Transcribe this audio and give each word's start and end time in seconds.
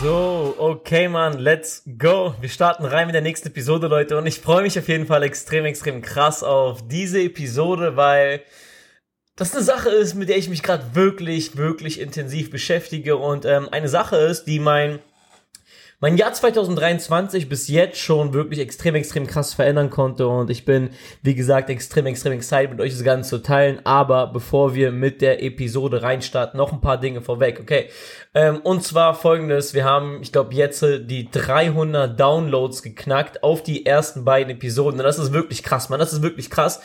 So, 0.00 0.54
okay, 0.58 1.08
Mann, 1.08 1.38
let's 1.38 1.82
go. 1.98 2.34
Wir 2.40 2.48
starten 2.48 2.84
rein 2.84 3.06
mit 3.06 3.14
der 3.14 3.22
nächsten 3.22 3.48
Episode, 3.48 3.86
Leute. 3.88 4.16
Und 4.16 4.26
ich 4.26 4.40
freue 4.40 4.62
mich 4.62 4.78
auf 4.78 4.88
jeden 4.88 5.06
Fall 5.06 5.22
extrem, 5.22 5.64
extrem 5.64 6.02
krass 6.02 6.42
auf 6.42 6.86
diese 6.88 7.20
Episode, 7.20 7.96
weil 7.96 8.42
das 9.36 9.54
eine 9.54 9.62
Sache 9.62 9.90
ist, 9.90 10.14
mit 10.14 10.28
der 10.28 10.38
ich 10.38 10.48
mich 10.48 10.62
gerade 10.62 10.94
wirklich, 10.94 11.56
wirklich 11.56 12.00
intensiv 12.00 12.50
beschäftige. 12.50 13.16
Und 13.16 13.44
ähm, 13.44 13.68
eine 13.70 13.88
Sache 13.88 14.16
ist, 14.16 14.44
die 14.44 14.58
mein 14.58 14.98
mein 16.00 16.16
Jahr 16.16 16.32
2023 16.32 17.48
bis 17.48 17.66
jetzt 17.66 17.98
schon 17.98 18.32
wirklich 18.32 18.60
extrem, 18.60 18.94
extrem 18.94 19.26
krass 19.26 19.54
verändern 19.54 19.90
konnte 19.90 20.28
und 20.28 20.48
ich 20.48 20.64
bin, 20.64 20.90
wie 21.22 21.34
gesagt, 21.34 21.70
extrem, 21.70 22.06
extrem 22.06 22.34
excited 22.34 22.70
mit 22.70 22.80
euch 22.80 22.92
das 22.92 23.02
Ganze 23.02 23.30
zu 23.30 23.38
teilen. 23.42 23.80
Aber 23.84 24.28
bevor 24.28 24.74
wir 24.76 24.92
mit 24.92 25.20
der 25.20 25.42
Episode 25.42 26.02
reinstarten, 26.02 26.56
noch 26.56 26.72
ein 26.72 26.80
paar 26.80 27.00
Dinge 27.00 27.20
vorweg, 27.20 27.58
okay? 27.60 27.88
Ähm, 28.32 28.60
und 28.62 28.84
zwar 28.84 29.14
folgendes, 29.14 29.74
wir 29.74 29.84
haben, 29.84 30.22
ich 30.22 30.30
glaube, 30.30 30.54
jetzt 30.54 30.82
die 30.82 31.28
300 31.32 32.18
Downloads 32.18 32.84
geknackt 32.84 33.42
auf 33.42 33.64
die 33.64 33.84
ersten 33.84 34.24
beiden 34.24 34.52
Episoden 34.52 35.00
und 35.00 35.04
das 35.04 35.18
ist 35.18 35.32
wirklich 35.32 35.64
krass, 35.64 35.88
man, 35.88 35.98
das 35.98 36.12
ist 36.12 36.22
wirklich 36.22 36.48
krass. 36.48 36.80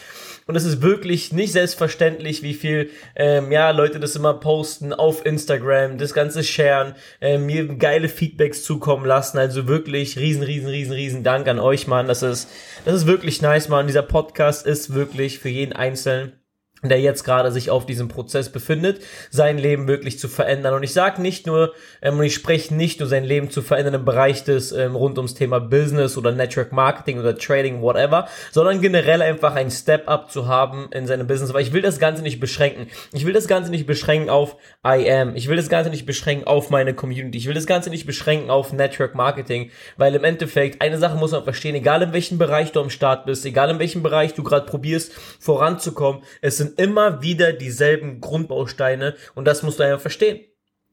Und 0.47 0.55
es 0.55 0.65
ist 0.65 0.81
wirklich 0.81 1.31
nicht 1.31 1.53
selbstverständlich, 1.53 2.43
wie 2.43 2.53
viel 2.53 2.89
ähm, 3.15 3.52
ja, 3.52 3.71
Leute 3.71 3.99
das 3.99 4.15
immer 4.15 4.33
posten 4.35 4.93
auf 4.93 5.25
Instagram, 5.25 5.97
das 5.97 6.13
Ganze 6.13 6.43
sharen, 6.43 6.95
äh, 7.21 7.38
mir 7.38 7.67
geile 7.75 8.09
Feedbacks 8.09 8.63
zukommen 8.63 9.05
lassen. 9.05 9.38
Also 9.38 9.67
wirklich 9.67 10.17
riesen, 10.17 10.43
riesen, 10.43 10.69
riesen, 10.69 10.93
riesen 10.93 11.23
Dank 11.23 11.47
an 11.47 11.59
euch, 11.59 11.88
Mann. 11.88 12.08
Das 12.08 12.23
ist, 12.23 12.50
das 12.85 12.95
ist 12.95 13.08
wirklich 13.08 13.41
nice, 13.41 13.69
Mann. 13.69 13.88
Dieser 13.88 14.02
Podcast 14.02 14.66
ist 14.66 14.94
wirklich 14.94 15.39
für 15.39 15.50
jeden 15.50 15.73
Einzelnen 15.73 16.42
der 16.89 17.00
jetzt 17.00 17.23
gerade 17.23 17.52
sich 17.52 17.70
auf 17.70 17.86
diesem 17.86 18.08
Prozess 18.08 18.50
befindet, 18.50 19.02
sein 19.30 19.58
Leben 19.58 19.88
wirklich 19.88 20.20
zu 20.20 20.28
verändern. 20.28 20.73
Und 20.73 20.84
ich 20.84 20.94
sage 20.94 21.22
nicht 21.22 21.48
nur, 21.48 21.73
ähm, 22.02 22.20
und 22.20 22.25
ich 22.25 22.36
spreche 22.36 22.73
nicht 22.73 23.00
nur 23.00 23.09
sein 23.09 23.23
Leben 23.23 23.50
zu 23.50 23.62
verändern 23.62 23.95
im 23.95 24.06
Bereich 24.06 24.44
des 24.44 24.72
ähm, 24.72 24.95
rund 24.95 25.17
ums 25.17 25.34
Thema 25.34 25.59
Business 25.59 26.17
oder 26.17 26.31
Network 26.31 26.72
Marketing 26.72 27.20
oder 27.20 27.38
Trading, 27.38 27.81
whatever, 27.81 28.28
sondern 28.52 28.81
generell 28.81 29.22
einfach 29.22 29.56
ein 29.56 29.72
Step-up 29.72 30.31
zu 30.31 30.48
haben 30.48 30.90
in 30.92 31.08
seinem 31.08 31.28
Business. 31.28 31.50
Aber 31.50 31.62
ich 31.62 31.73
will 31.73 31.81
das 31.81 32.00
Ganze 32.00 32.22
nicht 32.22 32.40
beschränken. 32.40 32.88
Ich 33.12 33.25
will 33.25 33.34
das 33.34 33.47
Ganze 33.47 33.72
nicht 33.72 33.86
beschränken 33.86 34.30
auf 34.30 34.58
I 34.86 35.09
am. 35.09 35.36
Ich 35.36 35.47
will 35.47 35.56
das 35.56 35.70
Ganze 35.70 35.90
nicht 35.90 36.06
beschränken 36.06 36.47
auf 36.47 36.70
meine 36.70 36.94
Community. 36.94 37.38
Ich 37.38 37.47
will 37.47 37.53
das 37.53 37.66
Ganze 37.66 37.90
nicht 37.90 38.06
beschränken 38.06 38.50
auf 38.50 38.73
Network 38.73 39.16
Marketing, 39.16 39.72
weil 39.97 40.16
im 40.16 40.23
Endeffekt 40.23 40.81
eine 40.81 40.97
Sache 40.97 41.18
muss 41.18 41.31
man 41.31 41.44
verstehen, 41.44 41.75
egal 41.75 42.02
in 42.02 42.14
welchem 42.14 42.38
Bereich 42.38 42.72
du 42.72 42.81
am 42.81 42.90
Start 42.90 43.25
bist, 43.25 43.45
egal 43.45 43.70
in 43.70 43.80
welchem 43.80 44.03
Bereich 44.03 44.34
du 44.34 44.44
gerade 44.44 44.66
probierst 44.66 45.14
voranzukommen, 45.40 46.23
es 46.42 46.58
sind 46.58 46.72
immer 46.77 47.21
wieder 47.21 47.53
dieselben 47.53 48.21
Grundbausteine 48.21 49.16
und 49.35 49.45
das 49.45 49.63
musst 49.63 49.79
du 49.79 49.83
einfach 49.83 50.02
verstehen. 50.02 50.41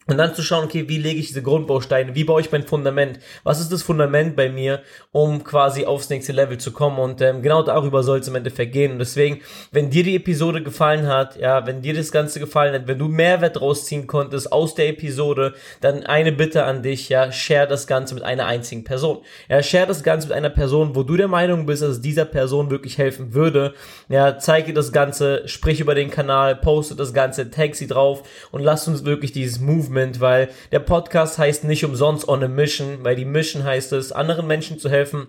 Und 0.06 0.16
dann 0.16 0.34
zu 0.34 0.42
schauen, 0.42 0.64
okay, 0.64 0.88
wie 0.88 0.98
lege 0.98 1.20
ich 1.20 1.28
diese 1.28 1.42
Grundbausteine, 1.42 2.14
wie 2.14 2.24
baue 2.24 2.40
ich 2.40 2.50
mein 2.50 2.66
Fundament, 2.66 3.20
was 3.44 3.60
ist 3.60 3.70
das 3.70 3.82
Fundament 3.82 4.34
bei 4.34 4.48
mir, 4.48 4.82
um 5.12 5.44
quasi 5.44 5.84
aufs 5.84 6.08
nächste 6.08 6.32
Level 6.32 6.58
zu 6.58 6.72
kommen? 6.72 6.98
Und 6.98 7.20
ähm, 7.20 7.42
genau 7.42 7.62
darüber 7.62 8.02
soll 8.02 8.18
es 8.18 8.26
im 8.26 8.34
Endeffekt 8.34 8.72
gehen. 8.72 8.92
Und 8.92 8.98
deswegen, 8.98 9.40
wenn 9.70 9.90
dir 9.90 10.02
die 10.02 10.16
Episode 10.16 10.62
gefallen 10.62 11.06
hat, 11.06 11.36
ja, 11.36 11.66
wenn 11.66 11.82
dir 11.82 11.94
das 11.94 12.10
Ganze 12.10 12.40
gefallen 12.40 12.74
hat, 12.74 12.88
wenn 12.88 12.98
du 12.98 13.06
Mehrwert 13.06 13.60
rausziehen 13.60 14.06
konntest 14.06 14.50
aus 14.50 14.74
der 14.74 14.88
Episode, 14.88 15.54
dann 15.80 16.04
eine 16.04 16.32
Bitte 16.32 16.64
an 16.64 16.82
dich, 16.82 17.08
ja, 17.08 17.30
share 17.30 17.68
das 17.68 17.86
Ganze 17.86 18.14
mit 18.14 18.24
einer 18.24 18.46
einzigen 18.46 18.82
Person, 18.82 19.18
ja, 19.48 19.62
share 19.62 19.86
das 19.86 20.02
Ganze 20.02 20.28
mit 20.28 20.36
einer 20.36 20.50
Person, 20.50 20.96
wo 20.96 21.02
du 21.04 21.16
der 21.16 21.28
Meinung 21.28 21.66
bist, 21.66 21.82
dass 21.82 21.90
es 21.90 22.00
dieser 22.00 22.24
Person 22.24 22.70
wirklich 22.70 22.98
helfen 22.98 23.32
würde, 23.34 23.74
ja, 24.08 24.38
zeige 24.38 24.72
das 24.72 24.92
Ganze, 24.92 25.46
sprich 25.46 25.78
über 25.78 25.94
den 25.94 26.10
Kanal, 26.10 26.56
poste 26.56 26.96
das 26.96 27.12
Ganze, 27.12 27.50
tag 27.50 27.76
sie 27.76 27.86
drauf 27.86 28.24
und 28.50 28.62
lass 28.62 28.88
uns 28.88 29.04
wirklich 29.04 29.30
dieses 29.30 29.60
Movement 29.60 29.89
Movement, 29.90 30.20
weil 30.20 30.50
der 30.72 30.78
Podcast 30.78 31.38
heißt 31.38 31.64
nicht 31.64 31.84
umsonst 31.84 32.28
On 32.28 32.42
a 32.42 32.48
Mission, 32.48 32.98
weil 33.02 33.16
die 33.16 33.24
Mission 33.24 33.64
heißt 33.64 33.92
es, 33.92 34.12
anderen 34.12 34.46
Menschen 34.46 34.78
zu 34.78 34.88
helfen, 34.88 35.26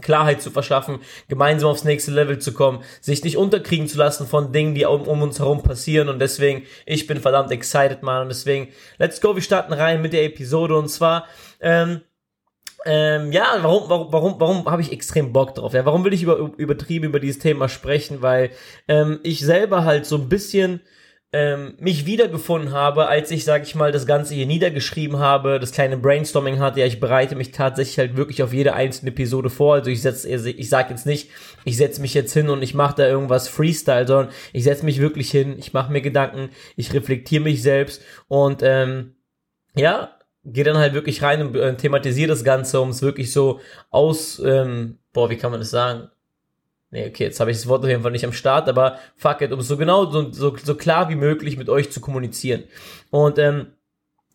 Klarheit 0.00 0.40
zu 0.40 0.50
verschaffen, 0.50 1.00
gemeinsam 1.28 1.70
aufs 1.70 1.84
nächste 1.84 2.12
Level 2.12 2.38
zu 2.38 2.52
kommen, 2.52 2.82
sich 3.00 3.22
nicht 3.24 3.36
unterkriegen 3.36 3.86
zu 3.86 3.98
lassen 3.98 4.26
von 4.26 4.52
Dingen, 4.52 4.74
die 4.74 4.86
um, 4.86 5.02
um 5.02 5.22
uns 5.22 5.38
herum 5.38 5.62
passieren 5.62 6.08
und 6.08 6.18
deswegen, 6.18 6.62
ich 6.86 7.06
bin 7.06 7.20
verdammt 7.20 7.50
excited, 7.50 8.02
man 8.02 8.22
und 8.22 8.28
deswegen, 8.28 8.68
let's 8.98 9.20
go, 9.20 9.34
wir 9.34 9.42
starten 9.42 9.72
rein 9.72 10.00
mit 10.00 10.14
der 10.14 10.24
Episode 10.24 10.76
und 10.76 10.88
zwar, 10.88 11.26
ähm, 11.60 12.00
ähm, 12.84 13.30
ja, 13.30 13.58
warum, 13.60 13.88
warum, 13.88 14.12
warum, 14.12 14.34
warum 14.38 14.64
habe 14.70 14.82
ich 14.82 14.90
extrem 14.90 15.32
Bock 15.32 15.54
drauf? 15.54 15.72
Ja, 15.72 15.84
warum 15.84 16.04
will 16.04 16.12
ich 16.12 16.22
über, 16.22 16.36
übertrieben 16.56 17.04
über 17.04 17.20
dieses 17.20 17.40
Thema 17.40 17.68
sprechen? 17.68 18.22
Weil 18.22 18.50
ähm, 18.88 19.20
ich 19.22 19.40
selber 19.40 19.84
halt 19.84 20.04
so 20.04 20.16
ein 20.16 20.28
bisschen 20.28 20.80
ähm, 21.34 21.74
mich 21.78 22.04
wiedergefunden 22.04 22.72
habe, 22.72 23.08
als 23.08 23.30
ich, 23.30 23.44
sag 23.44 23.62
ich 23.62 23.74
mal, 23.74 23.90
das 23.90 24.06
Ganze 24.06 24.34
hier 24.34 24.46
niedergeschrieben 24.46 25.18
habe, 25.18 25.58
das 25.58 25.72
kleine 25.72 25.96
Brainstorming 25.96 26.58
hatte. 26.58 26.80
Ja, 26.80 26.86
ich 26.86 27.00
bereite 27.00 27.36
mich 27.36 27.52
tatsächlich 27.52 27.98
halt 27.98 28.16
wirklich 28.16 28.42
auf 28.42 28.52
jede 28.52 28.74
einzelne 28.74 29.12
Episode 29.12 29.48
vor. 29.48 29.74
Also 29.74 29.90
ich 29.90 30.02
setze, 30.02 30.28
ich 30.28 30.68
sag 30.68 30.90
jetzt 30.90 31.06
nicht, 31.06 31.30
ich 31.64 31.78
setze 31.78 32.02
mich 32.02 32.12
jetzt 32.12 32.34
hin 32.34 32.50
und 32.50 32.62
ich 32.62 32.74
mache 32.74 32.96
da 32.96 33.06
irgendwas 33.08 33.48
Freestyle, 33.48 34.06
sondern 34.06 34.34
ich 34.52 34.64
setze 34.64 34.84
mich 34.84 35.00
wirklich 35.00 35.30
hin, 35.30 35.56
ich 35.58 35.72
mache 35.72 35.90
mir 35.90 36.02
Gedanken, 36.02 36.50
ich 36.76 36.92
reflektiere 36.92 37.42
mich 37.42 37.62
selbst 37.62 38.02
und 38.28 38.62
ähm, 38.62 39.14
ja, 39.74 40.18
gehe 40.44 40.64
dann 40.64 40.76
halt 40.76 40.92
wirklich 40.92 41.22
rein 41.22 41.40
und 41.40 41.56
äh, 41.56 41.74
thematisiere 41.76 42.28
das 42.28 42.44
Ganze, 42.44 42.78
um 42.80 42.90
es 42.90 43.00
wirklich 43.00 43.32
so 43.32 43.60
aus, 43.90 44.38
ähm, 44.44 44.98
boah, 45.14 45.30
wie 45.30 45.36
kann 45.36 45.50
man 45.50 45.60
das 45.60 45.70
sagen? 45.70 46.10
Nee, 46.92 47.06
okay, 47.08 47.24
jetzt 47.24 47.40
habe 47.40 47.50
ich 47.50 47.56
das 47.56 47.68
Wort 47.68 47.82
auf 47.82 47.88
jeden 47.88 48.02
Fall 48.02 48.12
nicht 48.12 48.26
am 48.26 48.34
Start, 48.34 48.68
aber 48.68 48.98
fuck 49.16 49.40
it, 49.40 49.50
um 49.50 49.62
so 49.62 49.78
genau, 49.78 50.10
so, 50.10 50.30
so, 50.30 50.54
so 50.62 50.74
klar 50.74 51.08
wie 51.08 51.14
möglich 51.14 51.56
mit 51.56 51.70
euch 51.70 51.90
zu 51.90 52.02
kommunizieren. 52.02 52.64
Und 53.10 53.38
ähm, 53.38 53.68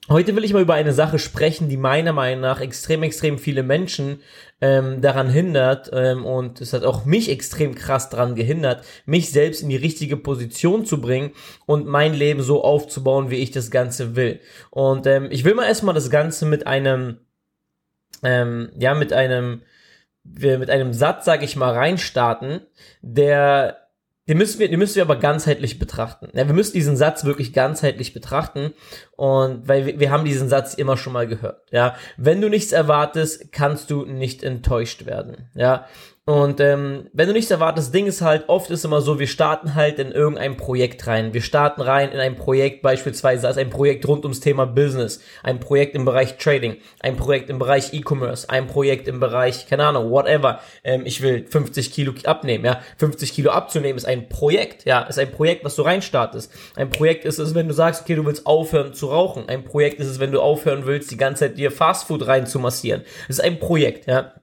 heute 0.09 0.35
will 0.35 0.43
ich 0.43 0.53
mal 0.53 0.63
über 0.63 0.73
eine 0.73 0.91
Sache 0.91 1.19
sprechen, 1.19 1.69
die 1.69 1.77
meiner 1.77 2.13
Meinung 2.13 2.41
nach 2.41 2.59
extrem, 2.59 3.03
extrem 3.03 3.37
viele 3.37 3.61
Menschen 3.61 4.21
ähm, 4.59 5.01
daran 5.01 5.29
hindert 5.29 5.91
ähm, 5.93 6.25
und 6.25 6.59
es 6.59 6.73
hat 6.73 6.83
auch 6.83 7.05
mich 7.05 7.29
extrem 7.29 7.75
krass 7.75 8.09
daran 8.09 8.33
gehindert, 8.33 8.83
mich 9.05 9.31
selbst 9.31 9.61
in 9.61 9.69
die 9.69 9.75
richtige 9.75 10.17
Position 10.17 10.83
zu 10.83 10.99
bringen 10.99 11.33
und 11.67 11.85
mein 11.85 12.15
Leben 12.15 12.41
so 12.41 12.63
aufzubauen, 12.63 13.29
wie 13.29 13.35
ich 13.35 13.51
das 13.51 13.69
Ganze 13.69 14.15
will. 14.15 14.39
Und 14.71 15.05
ähm, 15.05 15.27
ich 15.29 15.45
will 15.45 15.53
mal 15.53 15.67
erstmal 15.67 15.93
das 15.93 16.09
Ganze 16.09 16.47
mit 16.47 16.65
einem, 16.65 17.19
ähm, 18.23 18.71
ja, 18.79 18.95
mit 18.95 19.13
einem 19.13 19.61
wir 20.33 20.59
mit 20.59 20.69
einem 20.69 20.93
Satz, 20.93 21.25
sage 21.25 21.45
ich 21.45 21.55
mal, 21.55 21.73
reinstarten, 21.73 22.61
der 23.01 23.87
den 24.27 24.37
müssen 24.37 24.59
wir, 24.59 24.69
den 24.69 24.79
müssen 24.79 24.95
wir 24.95 25.03
aber 25.03 25.15
ganzheitlich 25.15 25.79
betrachten. 25.79 26.29
Ja, 26.33 26.47
wir 26.47 26.53
müssen 26.53 26.73
diesen 26.73 26.97
Satz 26.97 27.23
wirklich 27.23 27.53
ganzheitlich 27.53 28.13
betrachten 28.13 28.73
und 29.15 29.67
weil 29.67 29.85
wir, 29.85 29.99
wir 29.99 30.11
haben 30.11 30.25
diesen 30.25 30.49
Satz 30.49 30.73
immer 30.73 30.97
schon 30.97 31.13
mal 31.13 31.27
gehört. 31.27 31.61
Ja, 31.71 31.95
wenn 32.17 32.41
du 32.41 32.49
nichts 32.49 32.73
erwartest, 32.73 33.51
kannst 33.53 33.89
du 33.89 34.05
nicht 34.05 34.43
enttäuscht 34.43 35.05
werden. 35.05 35.49
Ja, 35.55 35.87
und 36.27 36.59
ähm, 36.59 37.07
wenn 37.13 37.29
du 37.29 37.33
nichts 37.33 37.51
erwartest, 37.51 37.93
Ding 37.93 38.05
ist 38.05 38.21
halt, 38.21 38.49
oft 38.49 38.69
ist 38.69 38.83
immer 38.83 38.99
so, 38.99 39.17
wir 39.17 39.27
starten 39.27 39.75
halt 39.75 39.97
in 39.97 40.11
irgendein 40.11 40.57
Projekt 40.57 41.07
rein. 41.07 41.33
Wir 41.33 41.41
starten 41.41 41.79
rein 41.79 42.11
in 42.11 42.19
ein 42.19 42.35
Projekt 42.35 42.81
beispielsweise 42.81 43.47
als 43.47 43.57
ein 43.57 43.69
Projekt 43.69 44.05
rund 44.09 44.25
ums 44.25 44.41
Thema 44.41 44.65
Business, 44.65 45.21
ein 45.41 45.61
Projekt 45.61 45.95
im 45.95 46.03
Bereich 46.03 46.37
Trading, 46.37 46.75
ein 46.99 47.15
Projekt 47.15 47.49
im 47.49 47.59
Bereich 47.59 47.93
E-Commerce, 47.93 48.49
ein 48.49 48.67
Projekt 48.67 49.07
im 49.07 49.21
Bereich, 49.21 49.67
keine 49.67 49.85
Ahnung, 49.85 50.11
whatever. 50.11 50.59
Ähm, 50.83 51.03
ich 51.05 51.21
will 51.21 51.45
50 51.47 51.93
Kilo 51.93 52.11
abnehmen, 52.25 52.65
ja. 52.65 52.81
50 52.97 53.31
Kilo 53.31 53.51
abzunehmen 53.51 53.95
ist 53.95 54.03
ein 54.03 54.27
Projekt, 54.27 54.83
ja. 54.83 55.03
Ist 55.03 55.19
ein 55.19 55.31
Projekt, 55.31 55.63
was 55.63 55.77
du 55.77 55.83
reinstartest. 55.83 56.51
Ein 56.75 56.89
Projekt 56.89 57.23
ist 57.23 57.39
es, 57.39 57.55
wenn 57.55 57.69
du 57.69 57.73
sagst, 57.73 58.01
okay, 58.01 58.15
du 58.15 58.25
willst 58.25 58.45
aufhören 58.45 58.93
zu 58.93 59.07
rauchen. 59.07 59.47
Ein 59.47 59.63
Projekt 59.63 60.01
ist 60.01 60.07
es, 60.07 60.19
wenn 60.19 60.33
du 60.33 60.41
aufhören 60.41 60.85
willst, 60.87 61.09
die 61.09 61.15
ganze 61.15 61.45
Zeit 61.45 61.57
dir 61.57 61.71
Fastfood 61.71 62.27
reinzumassieren. 62.27 63.03
Das 63.29 63.37
ist 63.37 63.45
ein 63.45 63.59
Projekt, 63.59 64.07
ja. 64.07 64.33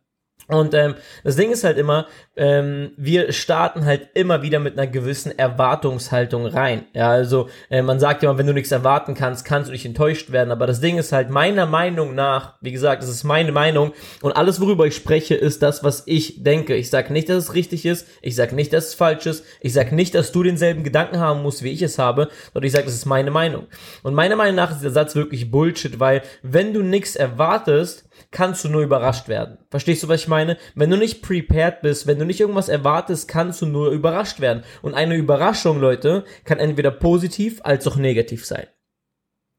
Und 0.49 0.75
ähm, 0.75 0.95
das 1.23 1.37
Ding 1.37 1.51
ist 1.51 1.65
halt 1.65 1.79
immer, 1.79 2.07
ähm, 2.37 2.91
wir 2.97 3.33
starten 3.33 3.87
halt 3.87 4.09
immer 4.15 4.43
wieder 4.43 4.61
mit 4.61 4.79
einer 4.79 4.87
gewissen 4.87 5.39
Erwartungshaltung 5.39 6.47
rein. 6.47 6.85
Ja, 6.93 7.11
also 7.11 7.49
äh, 7.71 7.81
man 7.81 7.99
sagt 7.99 8.23
ja 8.23 8.29
immer, 8.29 8.39
wenn 8.39 8.47
du 8.47 8.53
nichts 8.53 8.71
erwarten 8.71 9.15
kannst, 9.15 9.47
kannst 9.47 9.69
du 9.69 9.73
nicht 9.73 9.87
enttäuscht 9.87 10.33
werden. 10.33 10.51
Aber 10.51 10.67
das 10.67 10.81
Ding 10.81 10.99
ist 10.99 11.13
halt 11.13 11.31
meiner 11.31 11.65
Meinung 11.65 12.15
nach, 12.15 12.55
wie 12.61 12.73
gesagt, 12.73 13.03
das 13.03 13.09
ist 13.09 13.25
meine 13.25 13.53
Meinung 13.53 13.93
und 14.21 14.33
alles, 14.33 14.61
worüber 14.61 14.87
ich 14.87 14.97
spreche, 14.97 15.35
ist 15.35 15.63
das, 15.63 15.83
was 15.83 16.03
ich 16.07 16.43
denke. 16.43 16.75
Ich 16.75 16.91
sage 16.91 17.13
nicht, 17.13 17.29
dass 17.29 17.45
es 17.45 17.55
richtig 17.55 17.87
ist. 17.87 18.07
Ich 18.21 18.37
sage 18.37 18.55
nicht, 18.55 18.73
dass 18.73 18.89
es 18.89 18.95
falsch 18.95 19.27
ist. 19.27 19.45
Ich 19.61 19.73
sage 19.73 19.95
nicht, 19.95 20.15
dass 20.15 20.33
du 20.33 20.43
denselben 20.43 20.85
Gedanken 20.85 21.21
haben 21.21 21.43
musst, 21.43 21.63
wie 21.63 21.71
ich 21.71 21.81
es 21.81 21.99
habe, 21.99 22.29
sondern 22.53 22.67
ich 22.67 22.73
sage, 22.73 22.85
das 22.85 22.95
ist 22.95 23.07
meine 23.07 23.31
Meinung. 23.31 23.67
Und 24.03 24.15
meiner 24.15 24.37
Meinung 24.37 24.57
nach 24.57 24.73
ist 24.73 24.83
der 24.83 24.91
Satz 24.91 25.15
wirklich 25.15 25.51
Bullshit, 25.51 26.01
weil 26.01 26.23
wenn 26.43 26.75
du 26.75 26.83
nichts 26.83 27.17
erwartest, 27.17 28.05
kannst 28.31 28.65
du 28.65 28.69
nur 28.69 28.83
überrascht 28.83 29.29
werden. 29.29 29.59
Verstehst 29.71 30.03
du, 30.03 30.09
was 30.09 30.21
ich 30.21 30.29
meine? 30.29 30.34
Wenn 30.75 30.91
du 30.91 30.97
nicht 30.97 31.23
prepared 31.23 31.83
bist, 31.83 32.07
wenn 32.07 32.19
du 32.19 32.25
nicht 32.25 32.41
irgendwas 32.41 32.69
erwartest, 32.69 33.29
kannst 33.29 33.63
du 33.63 33.67
nur 33.67 33.91
überrascht 33.91 34.41
werden. 34.41 34.65
Und 34.83 34.95
eine 34.95 35.17
Überraschung, 35.17 35.81
Leute, 35.81 36.25
kann 36.45 36.59
entweder 36.59 36.91
positiv 36.91 37.61
als 37.63 37.87
auch 37.87 37.97
negativ 37.97 38.45
sein. 38.45 38.67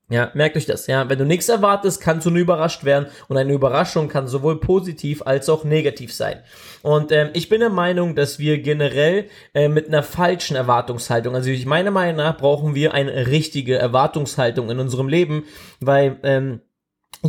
Ja, 0.08 0.30
merkt 0.36 0.56
euch 0.56 0.68
das. 0.68 0.86
Ja, 0.86 1.10
wenn 1.10 1.18
du 1.18 1.26
nichts 1.26 1.50
erwartest, 1.50 2.00
kannst 2.00 2.28
du 2.28 2.30
nur 2.30 2.42
überrascht 2.42 2.84
werden 2.84 3.08
und 3.28 3.38
eine 3.38 3.54
Überraschung 3.54 4.08
kann 4.08 4.28
sowohl 4.28 4.60
positiv 4.60 5.24
als 5.26 5.50
auch 5.50 5.64
negativ 5.64 6.14
sein. 6.14 6.44
Und 6.84 7.12
ähm, 7.12 7.30
ich 7.34 7.50
bin 7.50 7.60
der 7.60 7.72
Meinung, 7.72 8.14
dass 8.14 8.38
wir 8.38 8.60
generell 8.60 9.26
äh, 9.56 9.68
mit 9.68 9.88
einer 9.88 10.04
falschen 10.04 10.56
Erwartungshaltung, 10.56 11.34
also 11.34 11.50
ich 11.50 11.66
meiner 11.66 11.90
Meinung 11.90 12.18
nach 12.18 12.38
brauchen 12.38 12.76
wir 12.76 12.94
eine 12.94 13.26
richtige 13.26 13.78
Erwartungshaltung 13.78 14.70
in 14.70 14.78
unserem 14.78 15.08
Leben, 15.08 15.46
weil 15.80 16.20
ähm, 16.22 16.62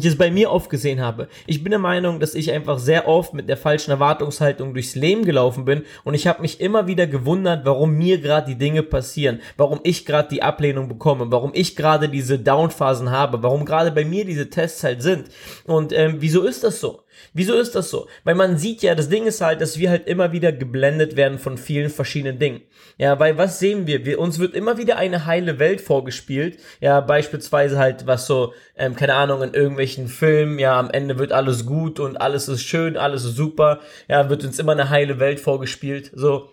ich 0.04 0.12
es 0.12 0.18
bei 0.18 0.30
mir 0.30 0.50
oft 0.50 0.70
gesehen 0.70 1.00
habe. 1.00 1.28
Ich 1.46 1.62
bin 1.62 1.70
der 1.70 1.78
Meinung, 1.78 2.20
dass 2.20 2.34
ich 2.34 2.52
einfach 2.52 2.78
sehr 2.78 3.08
oft 3.08 3.34
mit 3.34 3.48
der 3.48 3.56
falschen 3.56 3.90
Erwartungshaltung 3.90 4.74
durchs 4.74 4.94
Leben 4.94 5.24
gelaufen 5.24 5.64
bin 5.64 5.84
und 6.04 6.14
ich 6.14 6.26
habe 6.26 6.42
mich 6.42 6.60
immer 6.60 6.86
wieder 6.86 7.06
gewundert, 7.06 7.64
warum 7.64 7.92
mir 7.92 8.18
gerade 8.18 8.48
die 8.48 8.58
Dinge 8.58 8.82
passieren, 8.82 9.40
warum 9.56 9.80
ich 9.82 10.06
gerade 10.06 10.28
die 10.28 10.42
Ablehnung 10.42 10.88
bekomme, 10.88 11.26
warum 11.30 11.52
ich 11.54 11.76
gerade 11.76 12.08
diese 12.08 12.38
Downphasen 12.38 13.10
habe, 13.10 13.42
warum 13.42 13.64
gerade 13.64 13.92
bei 13.92 14.04
mir 14.04 14.24
diese 14.24 14.50
Tests 14.50 14.82
halt 14.84 15.02
sind. 15.02 15.28
Und 15.64 15.92
ähm, 15.92 16.16
wieso 16.18 16.42
ist 16.42 16.64
das 16.64 16.80
so? 16.80 17.02
Wieso 17.34 17.54
ist 17.54 17.74
das 17.74 17.90
so? 17.90 18.08
Weil 18.24 18.34
man 18.34 18.58
sieht 18.58 18.82
ja, 18.82 18.94
das 18.94 19.08
Ding 19.08 19.26
ist 19.26 19.40
halt, 19.40 19.60
dass 19.60 19.78
wir 19.78 19.90
halt 19.90 20.06
immer 20.06 20.32
wieder 20.32 20.52
geblendet 20.52 21.16
werden 21.16 21.38
von 21.38 21.58
vielen 21.58 21.90
verschiedenen 21.90 22.38
Dingen. 22.38 22.62
Ja, 22.98 23.18
weil 23.18 23.36
was 23.36 23.58
sehen 23.58 23.86
wir? 23.86 24.04
wir 24.04 24.18
uns 24.18 24.38
wird 24.38 24.54
immer 24.54 24.78
wieder 24.78 24.96
eine 24.96 25.26
heile 25.26 25.58
Welt 25.58 25.80
vorgespielt. 25.80 26.58
Ja, 26.80 27.00
beispielsweise 27.00 27.78
halt, 27.78 28.06
was 28.06 28.26
so, 28.26 28.54
ähm, 28.76 28.96
keine 28.96 29.14
Ahnung, 29.14 29.42
in 29.42 29.54
irgendwelchen 29.54 30.08
Filmen, 30.08 30.58
ja, 30.58 30.78
am 30.78 30.90
Ende 30.90 31.18
wird 31.18 31.32
alles 31.32 31.66
gut 31.66 32.00
und 32.00 32.16
alles 32.16 32.48
ist 32.48 32.62
schön, 32.62 32.96
alles 32.96 33.24
ist 33.24 33.36
super. 33.36 33.80
Ja, 34.08 34.30
wird 34.30 34.44
uns 34.44 34.58
immer 34.58 34.72
eine 34.72 34.90
heile 34.90 35.20
Welt 35.20 35.40
vorgespielt. 35.40 36.10
So, 36.14 36.50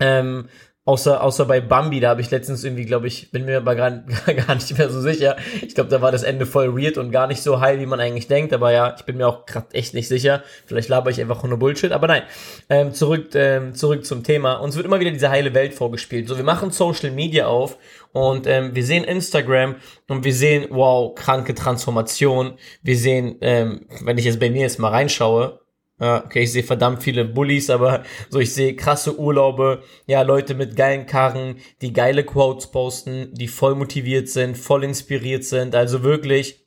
ähm, 0.00 0.48
Außer, 0.84 1.22
außer 1.22 1.44
bei 1.44 1.60
Bambi, 1.60 2.00
da 2.00 2.08
habe 2.08 2.22
ich 2.22 2.32
letztens 2.32 2.64
irgendwie, 2.64 2.84
glaube 2.84 3.06
ich, 3.06 3.30
bin 3.30 3.44
mir 3.44 3.58
aber 3.58 3.76
gar, 3.76 3.90
gar 4.46 4.54
nicht 4.56 4.76
mehr 4.76 4.90
so 4.90 5.00
sicher. 5.00 5.36
Ich 5.64 5.76
glaube, 5.76 5.90
da 5.90 6.02
war 6.02 6.10
das 6.10 6.24
Ende 6.24 6.44
voll 6.44 6.76
weird 6.76 6.98
und 6.98 7.12
gar 7.12 7.28
nicht 7.28 7.40
so 7.40 7.60
heil, 7.60 7.78
wie 7.78 7.86
man 7.86 8.00
eigentlich 8.00 8.26
denkt. 8.26 8.52
Aber 8.52 8.72
ja, 8.72 8.96
ich 8.98 9.04
bin 9.04 9.16
mir 9.16 9.28
auch 9.28 9.46
gerade 9.46 9.72
echt 9.74 9.94
nicht 9.94 10.08
sicher. 10.08 10.42
Vielleicht 10.66 10.88
laber 10.88 11.10
ich 11.10 11.20
einfach 11.20 11.44
nur 11.44 11.56
Bullshit. 11.56 11.92
Aber 11.92 12.08
nein, 12.08 12.22
ähm, 12.68 12.92
zurück, 12.92 13.28
ähm, 13.34 13.76
zurück 13.76 14.04
zum 14.04 14.24
Thema. 14.24 14.54
Uns 14.54 14.74
wird 14.74 14.84
immer 14.84 14.98
wieder 14.98 15.12
diese 15.12 15.30
heile 15.30 15.54
Welt 15.54 15.72
vorgespielt. 15.72 16.26
So, 16.26 16.36
wir 16.36 16.44
machen 16.44 16.72
Social 16.72 17.12
Media 17.12 17.46
auf 17.46 17.78
und 18.10 18.48
ähm, 18.48 18.74
wir 18.74 18.84
sehen 18.84 19.04
Instagram 19.04 19.76
und 20.08 20.24
wir 20.24 20.34
sehen, 20.34 20.66
wow, 20.70 21.14
kranke 21.14 21.54
Transformation. 21.54 22.54
Wir 22.82 22.96
sehen, 22.98 23.36
ähm, 23.40 23.86
wenn 24.02 24.18
ich 24.18 24.24
jetzt 24.24 24.40
bei 24.40 24.50
mir 24.50 24.62
jetzt 24.62 24.80
mal 24.80 24.88
reinschaue, 24.88 25.61
okay, 26.02 26.42
ich 26.42 26.52
sehe 26.52 26.64
verdammt 26.64 27.02
viele 27.02 27.24
Bullies, 27.24 27.70
aber 27.70 28.02
so 28.28 28.40
ich 28.40 28.52
sehe 28.52 28.74
krasse 28.74 29.18
Urlaube, 29.18 29.82
ja, 30.06 30.22
Leute 30.22 30.54
mit 30.54 30.74
geilen 30.76 31.06
Karren, 31.06 31.56
die 31.80 31.92
geile 31.92 32.24
Quotes 32.24 32.70
posten, 32.70 33.32
die 33.32 33.48
voll 33.48 33.74
motiviert 33.74 34.28
sind, 34.28 34.58
voll 34.58 34.84
inspiriert 34.84 35.44
sind, 35.44 35.74
also 35.74 36.02
wirklich 36.02 36.62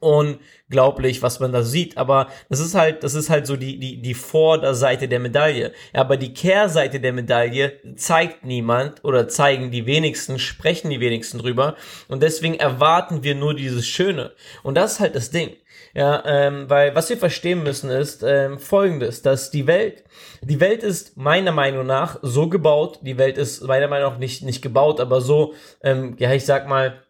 unglaublich, 0.00 1.22
was 1.22 1.40
man 1.40 1.52
da 1.52 1.62
sieht. 1.62 1.96
Aber 1.96 2.28
das 2.48 2.60
ist 2.60 2.74
halt, 2.74 3.04
das 3.04 3.14
ist 3.14 3.30
halt 3.30 3.46
so 3.46 3.56
die, 3.56 3.78
die, 3.78 4.02
die 4.02 4.14
Vorderseite 4.14 5.08
der 5.08 5.20
Medaille. 5.20 5.72
Ja, 5.94 6.00
aber 6.00 6.16
die 6.16 6.34
Kehrseite 6.34 7.00
der 7.00 7.12
Medaille 7.12 7.78
zeigt 7.96 8.44
niemand 8.44 9.04
oder 9.04 9.28
zeigen 9.28 9.70
die 9.70 9.86
wenigsten, 9.86 10.38
sprechen 10.38 10.90
die 10.90 11.00
wenigsten 11.00 11.38
drüber. 11.38 11.76
Und 12.08 12.22
deswegen 12.22 12.54
erwarten 12.54 13.22
wir 13.22 13.34
nur 13.34 13.54
dieses 13.54 13.86
Schöne. 13.86 14.32
Und 14.62 14.74
das 14.74 14.92
ist 14.92 15.00
halt 15.00 15.14
das 15.14 15.30
Ding. 15.30 15.56
Ja, 15.92 16.22
ähm, 16.24 16.70
weil 16.70 16.94
was 16.94 17.10
wir 17.10 17.16
verstehen 17.16 17.64
müssen 17.64 17.90
ist 17.90 18.22
ähm, 18.22 18.58
folgendes, 18.58 19.22
dass 19.22 19.50
die 19.50 19.66
Welt, 19.66 20.04
die 20.40 20.60
Welt 20.60 20.84
ist 20.84 21.16
meiner 21.16 21.50
Meinung 21.50 21.84
nach 21.84 22.18
so 22.22 22.48
gebaut, 22.48 23.00
die 23.02 23.18
Welt 23.18 23.36
ist 23.36 23.62
meiner 23.64 23.88
Meinung 23.88 24.12
nach 24.12 24.18
nicht, 24.18 24.42
nicht 24.42 24.62
gebaut, 24.62 25.00
aber 25.00 25.20
so, 25.20 25.54
ähm, 25.82 26.14
ja, 26.18 26.32
ich 26.32 26.44
sag 26.44 26.68
mal, 26.68 27.02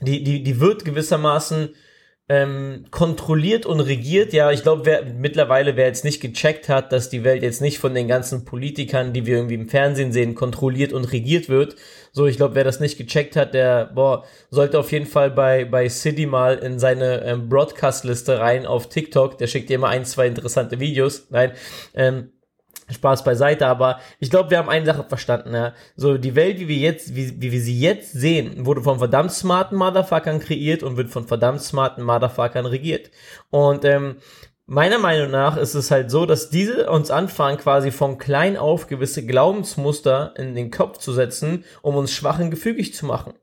die, 0.00 0.24
die, 0.24 0.42
die 0.42 0.60
wird 0.60 0.84
gewissermaßen 0.84 1.74
ähm, 2.28 2.86
kontrolliert 2.90 3.66
und 3.66 3.80
regiert. 3.80 4.32
Ja, 4.32 4.50
ich 4.50 4.62
glaube, 4.62 4.86
wer 4.86 5.04
mittlerweile, 5.04 5.76
wer 5.76 5.86
jetzt 5.86 6.04
nicht 6.04 6.22
gecheckt 6.22 6.68
hat, 6.68 6.90
dass 6.90 7.10
die 7.10 7.22
Welt 7.22 7.42
jetzt 7.42 7.60
nicht 7.60 7.78
von 7.78 7.94
den 7.94 8.08
ganzen 8.08 8.44
Politikern, 8.46 9.12
die 9.12 9.26
wir 9.26 9.36
irgendwie 9.36 9.54
im 9.54 9.68
Fernsehen 9.68 10.12
sehen, 10.12 10.34
kontrolliert 10.34 10.94
und 10.94 11.12
regiert 11.12 11.48
wird. 11.50 11.76
So, 12.12 12.26
ich 12.26 12.36
glaube, 12.36 12.54
wer 12.54 12.64
das 12.64 12.80
nicht 12.80 12.96
gecheckt 12.96 13.36
hat, 13.36 13.52
der, 13.52 13.90
boah, 13.94 14.24
sollte 14.48 14.78
auf 14.78 14.92
jeden 14.92 15.06
Fall 15.06 15.30
bei, 15.30 15.64
bei 15.64 15.88
City 15.88 16.26
mal 16.26 16.56
in 16.56 16.78
seine 16.78 17.24
ähm, 17.24 17.48
Broadcast-Liste 17.48 18.38
rein 18.38 18.64
auf 18.66 18.88
TikTok. 18.88 19.36
Der 19.36 19.46
schickt 19.46 19.68
dir 19.68 19.74
immer 19.74 19.88
ein, 19.88 20.04
zwei 20.04 20.26
interessante 20.26 20.80
Videos. 20.80 21.26
Nein, 21.30 21.52
ähm, 21.94 22.30
Spaß 22.90 23.24
beiseite, 23.24 23.66
aber 23.66 24.00
ich 24.20 24.30
glaube, 24.30 24.50
wir 24.50 24.58
haben 24.58 24.68
eine 24.68 24.86
Sache 24.86 25.04
verstanden, 25.04 25.54
ja. 25.54 25.72
So, 25.96 26.18
die 26.18 26.34
Welt, 26.34 26.58
wie 26.60 26.68
wir 26.68 26.76
jetzt, 26.76 27.14
wie, 27.14 27.40
wie 27.40 27.52
wir 27.52 27.60
sie 27.60 27.78
jetzt 27.78 28.12
sehen, 28.12 28.66
wurde 28.66 28.82
von 28.82 28.98
verdammt 28.98 29.32
smarten 29.32 29.76
Motherfuckern 29.76 30.40
kreiert 30.40 30.82
und 30.82 30.96
wird 30.96 31.10
von 31.10 31.26
verdammt 31.26 31.62
smarten 31.62 32.04
Motherfuckern 32.04 32.66
regiert. 32.66 33.10
Und 33.50 33.84
ähm, 33.84 34.16
meiner 34.66 34.98
Meinung 34.98 35.30
nach 35.30 35.56
ist 35.56 35.74
es 35.74 35.90
halt 35.90 36.10
so, 36.10 36.26
dass 36.26 36.50
diese 36.50 36.90
uns 36.90 37.10
anfangen, 37.10 37.58
quasi 37.58 37.90
von 37.90 38.18
klein 38.18 38.56
auf 38.56 38.86
gewisse 38.86 39.24
Glaubensmuster 39.24 40.34
in 40.36 40.54
den 40.54 40.70
Kopf 40.70 40.98
zu 40.98 41.12
setzen, 41.12 41.64
um 41.82 41.96
uns 41.96 42.12
schwach 42.12 42.38
und 42.38 42.50
gefügig 42.50 42.94
zu 42.94 43.06
machen. 43.06 43.34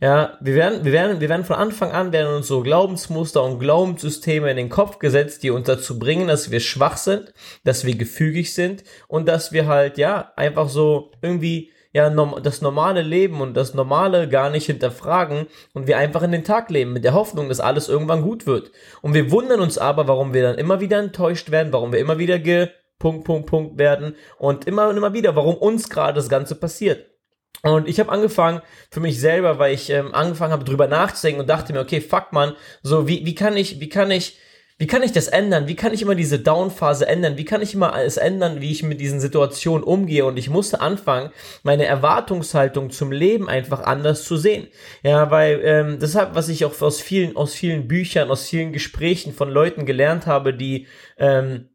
Ja, 0.00 0.38
wir 0.40 0.54
werden, 0.54 0.84
wir 0.84 0.92
werden, 0.92 1.20
wir 1.20 1.28
werden 1.28 1.44
von 1.44 1.56
Anfang 1.56 1.90
an 1.90 2.12
werden 2.12 2.34
uns 2.34 2.46
so 2.46 2.62
Glaubensmuster 2.62 3.42
und 3.42 3.58
Glaubenssysteme 3.58 4.50
in 4.50 4.56
den 4.56 4.68
Kopf 4.68 4.98
gesetzt, 4.98 5.42
die 5.42 5.50
uns 5.50 5.66
dazu 5.66 5.98
bringen, 5.98 6.28
dass 6.28 6.50
wir 6.50 6.60
schwach 6.60 6.96
sind, 6.96 7.32
dass 7.64 7.84
wir 7.84 7.96
gefügig 7.96 8.54
sind 8.54 8.84
und 9.08 9.26
dass 9.26 9.52
wir 9.52 9.66
halt, 9.66 9.98
ja, 9.98 10.32
einfach 10.36 10.68
so 10.68 11.10
irgendwie, 11.20 11.72
ja, 11.92 12.10
das 12.10 12.62
normale 12.62 13.02
Leben 13.02 13.40
und 13.40 13.56
das 13.56 13.74
Normale 13.74 14.28
gar 14.28 14.50
nicht 14.50 14.66
hinterfragen 14.66 15.46
und 15.74 15.86
wir 15.88 15.98
einfach 15.98 16.22
in 16.22 16.32
den 16.32 16.44
Tag 16.44 16.70
leben 16.70 16.92
mit 16.92 17.04
der 17.04 17.14
Hoffnung, 17.14 17.48
dass 17.48 17.60
alles 17.60 17.88
irgendwann 17.88 18.22
gut 18.22 18.46
wird. 18.46 18.70
Und 19.02 19.14
wir 19.14 19.30
wundern 19.32 19.60
uns 19.60 19.78
aber, 19.78 20.06
warum 20.06 20.32
wir 20.32 20.42
dann 20.42 20.58
immer 20.58 20.80
wieder 20.80 20.98
enttäuscht 20.98 21.50
werden, 21.50 21.72
warum 21.72 21.92
wir 21.92 21.98
immer 21.98 22.18
wieder 22.18 22.38
ge 22.38 22.68
Punkt, 22.98 23.24
Punkt, 23.24 23.46
Punkt 23.46 23.78
werden 23.78 24.16
und 24.38 24.66
immer 24.66 24.88
und 24.88 24.96
immer 24.96 25.12
wieder, 25.12 25.36
warum 25.36 25.54
uns 25.54 25.88
gerade 25.88 26.14
das 26.14 26.28
Ganze 26.28 26.56
passiert. 26.56 27.06
Und 27.62 27.88
ich 27.88 27.98
habe 27.98 28.12
angefangen 28.12 28.62
für 28.90 29.00
mich 29.00 29.20
selber, 29.20 29.58
weil 29.58 29.74
ich 29.74 29.90
ähm, 29.90 30.14
angefangen 30.14 30.52
habe 30.52 30.64
drüber 30.64 30.86
nachzudenken 30.86 31.40
und 31.40 31.48
dachte 31.48 31.72
mir, 31.72 31.80
okay, 31.80 32.00
fuck 32.00 32.32
man, 32.32 32.54
so 32.82 33.08
wie 33.08 33.26
wie 33.26 33.34
kann 33.34 33.56
ich, 33.56 33.80
wie 33.80 33.88
kann 33.88 34.10
ich, 34.10 34.38
wie 34.80 34.86
kann 34.86 35.02
ich 35.02 35.10
das 35.10 35.26
ändern? 35.26 35.66
Wie 35.66 35.74
kann 35.74 35.92
ich 35.92 36.02
immer 36.02 36.14
diese 36.14 36.38
Down-Phase 36.38 37.08
ändern? 37.08 37.36
Wie 37.36 37.44
kann 37.44 37.62
ich 37.62 37.74
immer 37.74 37.94
alles 37.94 38.16
ändern, 38.16 38.60
wie 38.60 38.70
ich 38.70 38.84
mit 38.84 39.00
diesen 39.00 39.18
Situationen 39.18 39.82
umgehe? 39.82 40.24
Und 40.24 40.36
ich 40.36 40.50
musste 40.50 40.80
anfangen, 40.80 41.32
meine 41.64 41.84
Erwartungshaltung 41.84 42.90
zum 42.90 43.10
Leben 43.10 43.48
einfach 43.48 43.80
anders 43.80 44.22
zu 44.22 44.36
sehen. 44.36 44.68
Ja, 45.02 45.32
weil 45.32 45.60
ähm, 45.64 45.98
deshalb, 46.00 46.36
was 46.36 46.48
ich 46.48 46.64
auch 46.64 46.80
aus 46.80 47.00
vielen 47.00 47.36
aus 47.36 47.54
vielen 47.54 47.88
Büchern, 47.88 48.30
aus 48.30 48.48
vielen 48.48 48.72
Gesprächen 48.72 49.34
von 49.34 49.50
Leuten 49.50 49.84
gelernt 49.84 50.26
habe, 50.26 50.54
die 50.54 50.86
ähm, 51.18 51.68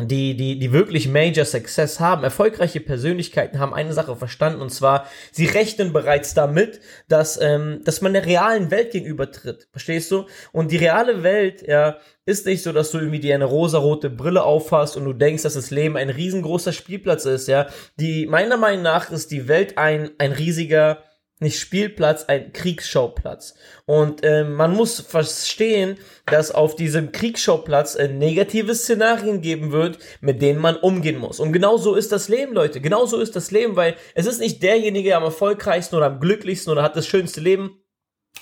die, 0.00 0.36
die, 0.36 0.58
die 0.58 0.72
wirklich 0.72 1.08
Major 1.08 1.44
Success 1.44 1.98
haben, 1.98 2.22
erfolgreiche 2.22 2.80
Persönlichkeiten 2.80 3.58
haben 3.58 3.74
eine 3.74 3.92
Sache 3.92 4.14
verstanden 4.14 4.60
und 4.60 4.70
zwar, 4.70 5.06
sie 5.32 5.46
rechnen 5.46 5.92
bereits 5.92 6.34
damit, 6.34 6.80
dass, 7.08 7.40
ähm, 7.40 7.80
dass 7.84 8.00
man 8.00 8.12
der 8.12 8.24
realen 8.24 8.70
Welt 8.70 8.92
gegenübertritt. 8.92 9.68
Verstehst 9.72 10.10
du? 10.10 10.26
Und 10.52 10.70
die 10.70 10.76
reale 10.76 11.22
Welt, 11.22 11.66
ja, 11.66 11.98
ist 12.26 12.46
nicht 12.46 12.62
so, 12.62 12.72
dass 12.72 12.90
du 12.90 12.98
irgendwie 12.98 13.20
dir 13.20 13.34
eine 13.34 13.46
rosarote 13.46 14.10
Brille 14.10 14.44
auffasst 14.44 14.96
und 14.96 15.04
du 15.04 15.14
denkst, 15.14 15.42
dass 15.42 15.54
das 15.54 15.70
Leben 15.70 15.96
ein 15.96 16.10
riesengroßer 16.10 16.72
Spielplatz 16.72 17.24
ist, 17.24 17.48
ja. 17.48 17.66
Die, 17.98 18.26
meiner 18.26 18.56
Meinung 18.56 18.82
nach 18.82 19.10
ist 19.10 19.30
die 19.30 19.48
Welt 19.48 19.78
ein, 19.78 20.10
ein 20.18 20.32
riesiger, 20.32 21.02
nicht 21.40 21.60
Spielplatz, 21.60 22.24
ein 22.24 22.52
Kriegsschauplatz. 22.52 23.54
Und 23.86 24.24
äh, 24.24 24.44
man 24.44 24.74
muss 24.74 25.00
verstehen, 25.00 25.96
dass 26.26 26.50
auf 26.50 26.74
diesem 26.74 27.12
Kriegsschauplatz 27.12 27.94
äh, 27.94 28.08
negative 28.08 28.74
Szenarien 28.74 29.40
geben 29.40 29.70
wird, 29.70 29.98
mit 30.20 30.42
denen 30.42 30.60
man 30.60 30.76
umgehen 30.76 31.18
muss. 31.18 31.38
Und 31.38 31.52
genau 31.52 31.76
so 31.76 31.94
ist 31.94 32.10
das 32.10 32.28
Leben, 32.28 32.54
Leute. 32.54 32.80
Genau 32.80 33.06
so 33.06 33.20
ist 33.20 33.36
das 33.36 33.50
Leben, 33.50 33.76
weil 33.76 33.96
es 34.14 34.26
ist 34.26 34.40
nicht 34.40 34.62
derjenige 34.62 35.16
am 35.16 35.22
erfolgreichsten 35.22 35.96
oder 35.96 36.06
am 36.06 36.20
glücklichsten 36.20 36.72
oder 36.72 36.82
hat 36.82 36.96
das 36.96 37.06
schönste 37.06 37.40
Leben, 37.40 37.80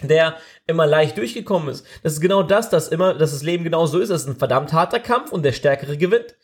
der 0.03 0.37
immer 0.67 0.87
leicht 0.87 1.19
durchgekommen 1.19 1.69
ist. 1.69 1.87
Das 2.03 2.15
ist 2.15 2.21
genau 2.21 2.43
das, 2.43 2.71
dass 2.71 2.88
immer, 2.88 3.15
dass 3.15 3.33
das 3.33 3.43
Leben 3.43 3.65
genau 3.65 3.87
so 3.87 3.99
ist. 3.99 4.09
Das 4.11 4.23
ist 4.23 4.29
ein 4.29 4.37
verdammt 4.37 4.73
harter 4.73 5.00
Kampf 5.00 5.33
und 5.33 5.43
der 5.43 5.53
Stärkere 5.53 5.97
gewinnt. 5.97 6.35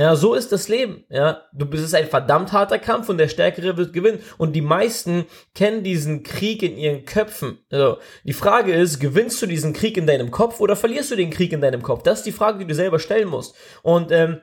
Ja, 0.00 0.16
so 0.16 0.32
ist 0.32 0.50
das 0.50 0.68
Leben. 0.68 1.04
Ja, 1.10 1.42
du 1.52 1.66
bist 1.66 1.94
ein 1.94 2.06
verdammt 2.06 2.52
harter 2.52 2.78
Kampf 2.78 3.10
und 3.10 3.18
der 3.18 3.28
Stärkere 3.28 3.76
wird 3.76 3.92
gewinnen. 3.92 4.20
Und 4.38 4.54
die 4.54 4.62
meisten 4.62 5.26
kennen 5.54 5.84
diesen 5.84 6.22
Krieg 6.22 6.62
in 6.62 6.78
ihren 6.78 7.04
Köpfen. 7.04 7.58
Also, 7.70 7.98
die 8.24 8.32
Frage 8.32 8.72
ist, 8.72 8.98
gewinnst 8.98 9.42
du 9.42 9.46
diesen 9.46 9.74
Krieg 9.74 9.98
in 9.98 10.06
deinem 10.06 10.30
Kopf 10.30 10.58
oder 10.58 10.74
verlierst 10.74 11.10
du 11.10 11.16
den 11.16 11.28
Krieg 11.28 11.52
in 11.52 11.60
deinem 11.60 11.82
Kopf? 11.82 12.02
Das 12.02 12.20
ist 12.20 12.24
die 12.24 12.32
Frage, 12.32 12.60
die 12.60 12.66
du 12.66 12.74
selber 12.74 12.98
stellen 12.98 13.28
musst. 13.28 13.54
Und 13.82 14.10
ähm, 14.10 14.40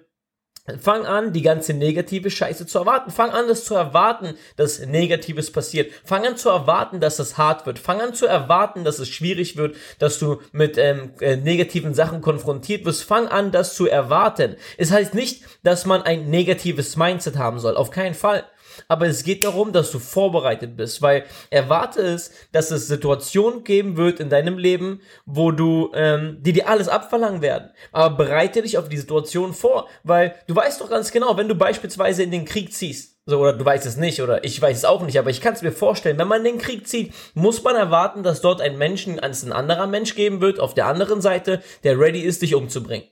Fang 0.82 1.06
an, 1.06 1.32
die 1.32 1.44
ganze 1.44 1.74
negative 1.74 2.30
Scheiße 2.30 2.66
zu 2.66 2.80
erwarten. 2.80 3.10
Fang 3.10 3.30
an, 3.30 3.48
das 3.48 3.64
zu 3.64 3.74
erwarten, 3.74 4.34
dass 4.58 4.80
Negatives 4.80 5.50
passiert. 5.50 5.94
Fang 6.04 6.26
an 6.26 6.36
zu 6.36 6.50
erwarten, 6.50 7.00
dass 7.00 7.20
es 7.20 7.38
hart 7.38 7.66
wird. 7.66 7.80
Fang 7.80 8.02
an 8.02 8.14
zu 8.14 8.26
erwarten, 8.26 8.84
dass 8.84 9.00
es 9.00 9.08
schwierig 9.08 9.56
wird, 9.56 9.78
dass 9.98 10.20
du 10.20 10.42
mit 10.52 10.78
ähm, 10.78 11.12
äh, 11.22 11.38
negativen 11.38 11.94
Sachen 11.94 12.20
konfrontiert 12.20 12.84
wirst. 12.84 13.04
Fang 13.04 13.30
an, 13.30 13.52
das 13.52 13.76
zu 13.76 13.88
erwarten. 13.88 14.58
Es 14.78 14.92
heißt 14.92 15.14
nicht, 15.14 15.44
dass 15.64 15.86
man 15.86 16.02
ein 16.02 16.30
negatives 16.30 16.98
Mindset 16.98 17.38
haben 17.38 17.60
soll. 17.60 17.78
Auf 17.78 17.90
keinen 17.90 18.16
Fall. 18.16 18.44
Aber 18.88 19.08
es 19.08 19.24
geht 19.24 19.44
darum, 19.44 19.74
dass 19.74 19.92
du 19.92 20.00
vorbereitet 20.00 20.78
bist, 20.78 21.02
weil 21.02 21.26
erwarte 21.50 22.02
es, 22.02 22.32
dass 22.52 22.72
es 22.72 22.88
Situationen 22.88 23.64
geben 23.64 23.98
wird 23.98 24.20
in 24.20 24.30
deinem 24.30 24.58
Leben, 24.58 25.02
wo 25.26 25.52
du, 25.52 25.92
ähm, 25.94 26.38
die 26.42 26.54
dir 26.54 26.70
alles 26.70 26.90
abverlangen 26.90 27.42
werden. 27.42 27.72
Aber 27.92 28.16
bereite 28.16 28.62
dich 28.62 28.78
auf 28.78 28.90
die 28.90 28.98
Situation 28.98 29.54
vor, 29.54 29.88
weil 30.04 30.36
du 30.48 30.56
weißt 30.56 30.82
doch 30.82 30.90
ganz 30.90 31.12
genau, 31.12 31.38
wenn 31.38 31.48
du 31.48 31.56
beispielsweise 31.56 32.24
in 32.24 32.32
den 32.32 32.46
Krieg 32.46 32.74
ziehst, 32.74 33.18
so, 33.30 33.40
oder 33.40 33.52
du 33.52 33.66
weißt 33.66 33.86
es 33.86 33.98
nicht, 33.98 34.22
oder 34.22 34.46
ich 34.46 34.62
weiß 34.62 34.78
es 34.78 34.86
auch 34.86 35.04
nicht, 35.04 35.20
aber 35.20 35.30
ich 35.30 35.42
kann 35.42 35.54
es 35.54 35.62
mir 35.62 35.74
vorstellen, 35.74 36.18
wenn 36.18 36.30
man 36.30 36.46
den 36.46 36.60
Krieg 36.60 36.88
zieht, 36.88 37.14
muss 37.34 37.62
man 37.62 37.76
erwarten, 37.76 38.24
dass 38.24 38.40
dort 38.40 38.62
ein 38.62 38.78
Menschen 38.78 39.20
als 39.20 39.44
ein 39.44 39.52
anderer 39.52 39.86
Mensch 39.86 40.16
geben 40.16 40.40
wird, 40.40 40.62
auf 40.62 40.74
der 40.74 40.86
anderen 40.86 41.20
Seite, 41.20 41.62
der 41.84 42.00
ready 42.00 42.22
ist, 42.22 42.42
dich 42.42 42.56
umzubringen. 42.56 43.08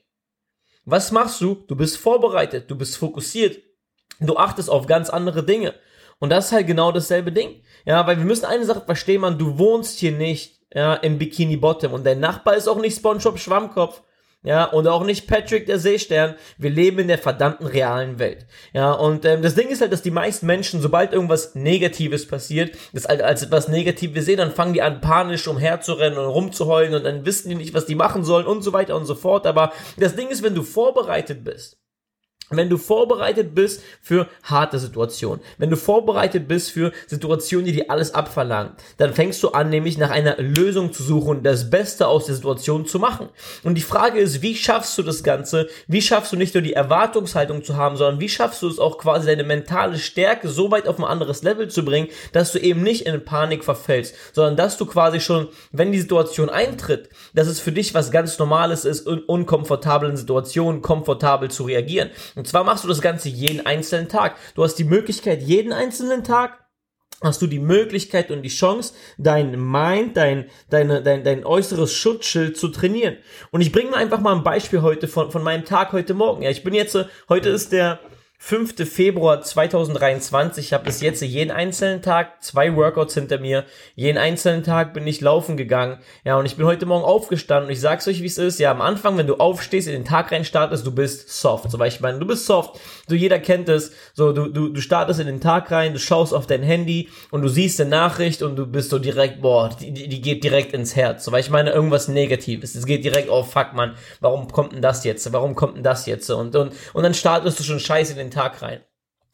Was 0.86 1.12
machst 1.12 1.40
du? 1.42 1.56
Du 1.66 1.76
bist 1.76 1.98
vorbereitet, 1.98 2.70
du 2.70 2.76
bist 2.76 2.96
fokussiert, 2.96 3.58
du 4.20 4.36
achtest 4.36 4.70
auf 4.70 4.86
ganz 4.86 5.10
andere 5.10 5.44
Dinge. 5.44 5.74
Und 6.18 6.30
das 6.30 6.46
ist 6.46 6.52
halt 6.52 6.66
genau 6.66 6.92
dasselbe 6.92 7.32
Ding. 7.32 7.62
Ja, 7.84 8.06
weil 8.06 8.18
wir 8.18 8.24
müssen 8.24 8.46
eine 8.46 8.64
Sache 8.64 8.82
verstehen, 8.84 9.20
man, 9.20 9.38
du 9.38 9.58
wohnst 9.58 9.98
hier 9.98 10.12
nicht, 10.12 10.60
ja, 10.74 10.94
im 10.94 11.18
Bikini 11.18 11.56
Bottom 11.56 11.92
und 11.92 12.04
dein 12.04 12.20
Nachbar 12.20 12.56
ist 12.56 12.68
auch 12.68 12.80
nicht 12.80 12.96
SpongeBob 12.96 13.38
Schwammkopf. 13.38 14.02
Ja, 14.42 14.64
und 14.64 14.86
auch 14.86 15.02
nicht 15.02 15.26
Patrick 15.26 15.66
der 15.66 15.80
Seestern. 15.80 16.36
Wir 16.56 16.70
leben 16.70 17.00
in 17.00 17.08
der 17.08 17.18
verdammten 17.18 17.66
realen 17.66 18.20
Welt. 18.20 18.46
Ja, 18.72 18.92
und 18.92 19.24
ähm, 19.24 19.42
das 19.42 19.56
Ding 19.56 19.68
ist 19.68 19.80
halt, 19.80 19.92
dass 19.92 20.02
die 20.02 20.12
meisten 20.12 20.46
Menschen, 20.46 20.80
sobald 20.80 21.12
irgendwas 21.12 21.56
Negatives 21.56 22.28
passiert, 22.28 22.76
das 22.92 23.06
als, 23.06 23.22
als 23.22 23.42
etwas 23.42 23.66
Negatives 23.66 24.24
sehen, 24.24 24.36
dann 24.36 24.52
fangen 24.52 24.72
die 24.72 24.82
an, 24.82 25.00
panisch 25.00 25.48
umherzurennen 25.48 26.16
und 26.16 26.26
rumzuheulen 26.26 26.94
und 26.94 27.04
dann 27.04 27.26
wissen 27.26 27.48
die 27.48 27.56
nicht, 27.56 27.74
was 27.74 27.86
die 27.86 27.96
machen 27.96 28.22
sollen 28.22 28.46
und 28.46 28.62
so 28.62 28.72
weiter 28.72 28.94
und 28.94 29.06
so 29.06 29.16
fort. 29.16 29.48
Aber 29.48 29.72
das 29.96 30.14
Ding 30.14 30.28
ist, 30.28 30.44
wenn 30.44 30.54
du 30.54 30.62
vorbereitet 30.62 31.42
bist, 31.42 31.78
wenn 32.50 32.70
du 32.70 32.78
vorbereitet 32.78 33.54
bist 33.54 33.82
für 34.00 34.28
harte 34.44 34.78
Situationen, 34.78 35.40
wenn 35.58 35.70
du 35.70 35.76
vorbereitet 35.76 36.46
bist 36.46 36.70
für 36.70 36.92
Situationen, 37.06 37.66
die 37.66 37.72
dir 37.72 37.90
alles 37.90 38.14
abverlangen, 38.14 38.72
dann 38.98 39.14
fängst 39.14 39.42
du 39.42 39.50
an, 39.50 39.70
nämlich 39.70 39.98
nach 39.98 40.10
einer 40.10 40.36
Lösung 40.38 40.92
zu 40.92 41.02
suchen, 41.02 41.42
das 41.42 41.70
Beste 41.70 42.06
aus 42.06 42.26
der 42.26 42.36
Situation 42.36 42.86
zu 42.86 42.98
machen. 42.98 43.28
Und 43.64 43.74
die 43.74 43.80
Frage 43.82 44.20
ist, 44.20 44.42
wie 44.42 44.54
schaffst 44.54 44.96
du 44.96 45.02
das 45.02 45.24
Ganze? 45.24 45.68
Wie 45.88 46.02
schaffst 46.02 46.32
du 46.32 46.36
nicht 46.36 46.54
nur 46.54 46.62
die 46.62 46.74
Erwartungshaltung 46.74 47.64
zu 47.64 47.76
haben, 47.76 47.96
sondern 47.96 48.20
wie 48.20 48.28
schaffst 48.28 48.62
du 48.62 48.68
es 48.68 48.78
auch 48.78 48.98
quasi 48.98 49.26
deine 49.26 49.44
mentale 49.44 49.98
Stärke 49.98 50.48
so 50.48 50.70
weit 50.70 50.86
auf 50.86 50.98
ein 50.98 51.04
anderes 51.04 51.42
Level 51.42 51.68
zu 51.68 51.84
bringen, 51.84 52.08
dass 52.32 52.52
du 52.52 52.58
eben 52.58 52.82
nicht 52.82 53.06
in 53.06 53.24
Panik 53.24 53.64
verfällst, 53.64 54.14
sondern 54.32 54.56
dass 54.56 54.76
du 54.76 54.86
quasi 54.86 55.20
schon, 55.20 55.48
wenn 55.72 55.90
die 55.90 56.00
Situation 56.00 56.48
eintritt, 56.48 57.08
dass 57.34 57.48
es 57.48 57.58
für 57.58 57.72
dich 57.72 57.94
was 57.94 58.10
ganz 58.10 58.38
Normales 58.38 58.84
ist, 58.84 59.06
in 59.06 59.20
unkomfortablen 59.20 60.16
Situationen 60.16 60.82
komfortabel 60.82 61.50
zu 61.50 61.64
reagieren. 61.64 62.10
Und 62.36 62.46
zwar 62.46 62.62
machst 62.62 62.84
du 62.84 62.88
das 62.88 63.00
Ganze 63.00 63.28
jeden 63.28 63.66
einzelnen 63.66 64.08
Tag. 64.08 64.36
Du 64.54 64.62
hast 64.62 64.76
die 64.76 64.84
Möglichkeit, 64.84 65.42
jeden 65.42 65.72
einzelnen 65.72 66.22
Tag 66.22 66.66
hast 67.22 67.40
du 67.40 67.46
die 67.46 67.58
Möglichkeit 67.58 68.30
und 68.30 68.42
die 68.42 68.50
Chance, 68.50 68.92
dein 69.16 69.58
Mind, 69.58 70.18
dein, 70.18 70.50
deine, 70.68 71.02
dein, 71.02 71.24
dein 71.24 71.46
äußeres 71.46 71.94
Schutzschild 71.94 72.58
zu 72.58 72.68
trainieren. 72.68 73.16
Und 73.50 73.62
ich 73.62 73.72
bringe 73.72 73.90
mir 73.90 73.96
einfach 73.96 74.20
mal 74.20 74.36
ein 74.36 74.44
Beispiel 74.44 74.82
heute 74.82 75.08
von, 75.08 75.30
von 75.30 75.42
meinem 75.42 75.64
Tag 75.64 75.92
heute 75.92 76.12
Morgen. 76.12 76.42
Ja, 76.42 76.50
ich 76.50 76.62
bin 76.62 76.74
jetzt, 76.74 76.96
heute 77.30 77.48
ist 77.48 77.72
der 77.72 78.00
5. 78.38 78.74
Februar 78.88 79.40
2023. 79.40 80.66
Ich 80.66 80.72
habe 80.72 80.84
bis 80.84 81.00
jetzt 81.00 81.22
jeden 81.22 81.50
einzelnen 81.50 82.02
Tag 82.02 82.42
zwei 82.42 82.76
Workouts 82.76 83.14
hinter 83.14 83.38
mir. 83.38 83.64
Jeden 83.94 84.18
einzelnen 84.18 84.62
Tag 84.62 84.92
bin 84.92 85.06
ich 85.06 85.22
laufen 85.22 85.56
gegangen. 85.56 85.98
Ja, 86.22 86.38
und 86.38 86.44
ich 86.44 86.56
bin 86.56 86.66
heute 86.66 86.84
Morgen 86.84 87.04
aufgestanden 87.04 87.66
und 87.66 87.72
ich 87.72 87.80
sag's 87.80 88.06
euch, 88.06 88.20
wie 88.22 88.26
es 88.26 88.36
ist. 88.36 88.58
Ja, 88.60 88.70
am 88.70 88.82
Anfang, 88.82 89.16
wenn 89.16 89.26
du 89.26 89.36
aufstehst, 89.36 89.88
in 89.88 89.94
den 89.94 90.04
Tag 90.04 90.32
rein 90.32 90.44
startest, 90.44 90.86
du 90.86 90.92
bist 90.92 91.30
soft. 91.30 91.70
So, 91.70 91.78
weil 91.78 91.88
ich 91.88 92.00
meine, 92.00 92.18
du 92.18 92.26
bist 92.26 92.44
soft. 92.44 92.78
So, 93.08 93.14
jeder 93.14 93.38
kennt 93.38 93.70
es. 93.70 93.92
So, 94.12 94.32
du, 94.32 94.48
du, 94.48 94.68
du 94.68 94.80
startest 94.80 95.18
in 95.18 95.26
den 95.26 95.40
Tag 95.40 95.70
rein, 95.70 95.94
du 95.94 95.98
schaust 95.98 96.34
auf 96.34 96.46
dein 96.46 96.62
Handy 96.62 97.08
und 97.30 97.40
du 97.42 97.48
siehst 97.48 97.80
eine 97.80 97.90
Nachricht 97.90 98.42
und 98.42 98.56
du 98.56 98.66
bist 98.66 98.90
so 98.90 98.98
direkt, 98.98 99.40
boah, 99.40 99.70
die, 99.80 99.92
die 99.92 100.20
geht 100.20 100.44
direkt 100.44 100.74
ins 100.74 100.94
Herz. 100.94 101.24
So, 101.24 101.32
weil 101.32 101.40
ich 101.40 101.50
meine, 101.50 101.70
irgendwas 101.70 102.06
Negatives. 102.06 102.74
Es 102.74 102.84
geht 102.84 103.02
direkt, 103.02 103.30
oh 103.30 103.42
fuck, 103.42 103.72
man, 103.72 103.94
warum 104.20 104.46
kommt 104.52 104.72
denn 104.72 104.82
das 104.82 105.04
jetzt? 105.04 105.32
Warum 105.32 105.54
kommt 105.54 105.76
denn 105.76 105.82
das 105.82 106.04
jetzt? 106.04 106.28
Und, 106.30 106.54
und, 106.54 106.72
und 106.92 107.02
dann 107.02 107.14
startest 107.14 107.58
du 107.58 107.64
schon 107.64 107.80
scheiße 107.80 108.12
in 108.12 108.18
den 108.18 108.25
den 108.26 108.30
Tag 108.30 108.62
rein. 108.62 108.80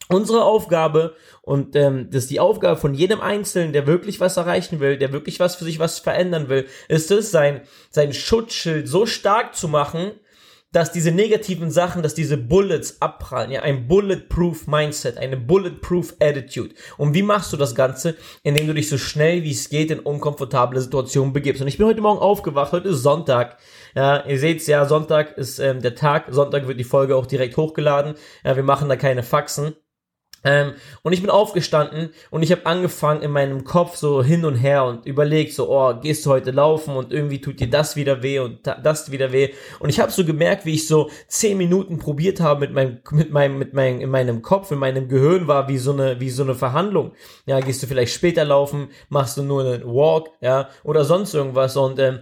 Unsere 0.09 0.43
Aufgabe, 0.43 1.15
und 1.41 1.75
ähm, 1.75 2.09
das 2.11 2.23
ist 2.23 2.31
die 2.31 2.39
Aufgabe 2.41 2.79
von 2.79 2.93
jedem 2.93 3.21
Einzelnen, 3.21 3.71
der 3.71 3.87
wirklich 3.87 4.19
was 4.19 4.37
erreichen 4.37 4.79
will, 4.79 4.97
der 4.97 5.13
wirklich 5.13 5.39
was 5.39 5.55
für 5.55 5.63
sich 5.63 5.79
was 5.79 5.99
verändern 5.99 6.49
will, 6.49 6.67
ist 6.89 7.09
es, 7.09 7.31
sein, 7.31 7.61
sein 7.89 8.13
Schutzschild 8.13 8.87
so 8.87 9.05
stark 9.05 9.55
zu 9.55 9.67
machen, 9.67 10.11
dass 10.73 10.91
diese 10.91 11.11
negativen 11.11 11.71
Sachen, 11.71 12.03
dass 12.03 12.15
diese 12.15 12.35
Bullets 12.35 13.01
abprallen, 13.01 13.51
ja, 13.51 13.61
ein 13.61 13.87
bulletproof 13.87 14.67
Mindset, 14.67 15.17
eine 15.17 15.37
bulletproof 15.37 16.15
Attitude. 16.19 16.73
Und 16.97 17.13
wie 17.13 17.21
machst 17.21 17.53
du 17.53 17.57
das 17.57 17.75
Ganze? 17.75 18.15
Indem 18.41 18.67
du 18.67 18.73
dich 18.73 18.89
so 18.89 18.97
schnell 18.97 19.43
wie 19.43 19.51
es 19.51 19.69
geht 19.69 19.91
in 19.91 19.99
unkomfortable 19.99 20.81
Situationen 20.81 21.31
begibst. 21.31 21.61
Und 21.61 21.67
ich 21.67 21.77
bin 21.77 21.87
heute 21.87 22.01
Morgen 22.01 22.19
aufgewacht, 22.19 22.71
heute 22.73 22.89
ist 22.89 23.03
Sonntag. 23.03 23.57
Ja, 23.95 24.25
ihr 24.25 24.39
seht's 24.39 24.67
ja, 24.67 24.85
Sonntag 24.85 25.37
ist 25.37 25.59
ähm, 25.59 25.81
der 25.81 25.95
Tag, 25.95 26.25
Sonntag 26.29 26.67
wird 26.67 26.79
die 26.79 26.83
Folge 26.83 27.15
auch 27.15 27.27
direkt 27.27 27.55
hochgeladen. 27.55 28.15
Ja, 28.43 28.55
wir 28.55 28.63
machen 28.63 28.89
da 28.89 28.95
keine 28.95 29.21
Faxen. 29.21 29.75
Ähm, 30.43 30.73
und 31.03 31.13
ich 31.13 31.21
bin 31.21 31.29
aufgestanden 31.29 32.09
und 32.29 32.43
ich 32.43 32.51
habe 32.51 32.65
angefangen 32.65 33.21
in 33.21 33.31
meinem 33.31 33.63
Kopf 33.63 33.95
so 33.95 34.23
hin 34.23 34.45
und 34.45 34.55
her 34.55 34.83
und 34.85 35.05
überlegt 35.05 35.53
so, 35.53 35.69
oh, 35.69 35.93
gehst 35.99 36.25
du 36.25 36.31
heute 36.31 36.51
laufen 36.51 36.95
und 36.95 37.13
irgendwie 37.13 37.39
tut 37.39 37.59
dir 37.59 37.69
das 37.69 37.95
wieder 37.95 38.23
weh 38.23 38.39
und 38.39 38.59
das 38.63 39.11
wieder 39.11 39.31
weh. 39.31 39.49
Und 39.79 39.89
ich 39.89 39.99
habe 39.99 40.11
so 40.11 40.25
gemerkt, 40.25 40.65
wie 40.65 40.73
ich 40.73 40.87
so 40.87 41.09
zehn 41.27 41.57
Minuten 41.57 41.97
probiert 41.97 42.39
habe 42.41 42.61
mit 42.61 42.73
meinem, 42.73 42.99
mit 43.11 43.31
meinem, 43.31 43.57
mit 43.57 43.73
meinem, 43.73 44.01
in 44.01 44.09
meinem 44.09 44.41
Kopf, 44.41 44.71
in 44.71 44.79
meinem 44.79 45.07
Gehirn 45.07 45.47
war 45.47 45.67
wie 45.67 45.77
so 45.77 45.93
eine, 45.93 46.19
wie 46.19 46.29
so 46.29 46.43
eine 46.43 46.55
Verhandlung. 46.55 47.13
Ja, 47.45 47.59
gehst 47.59 47.81
du 47.83 47.87
vielleicht 47.87 48.13
später 48.13 48.43
laufen, 48.43 48.89
machst 49.09 49.37
du 49.37 49.43
nur 49.43 49.63
einen 49.63 49.85
Walk, 49.85 50.29
ja, 50.41 50.69
oder 50.83 51.05
sonst 51.05 51.33
irgendwas 51.33 51.77
und 51.77 51.99
ähm, 51.99 52.19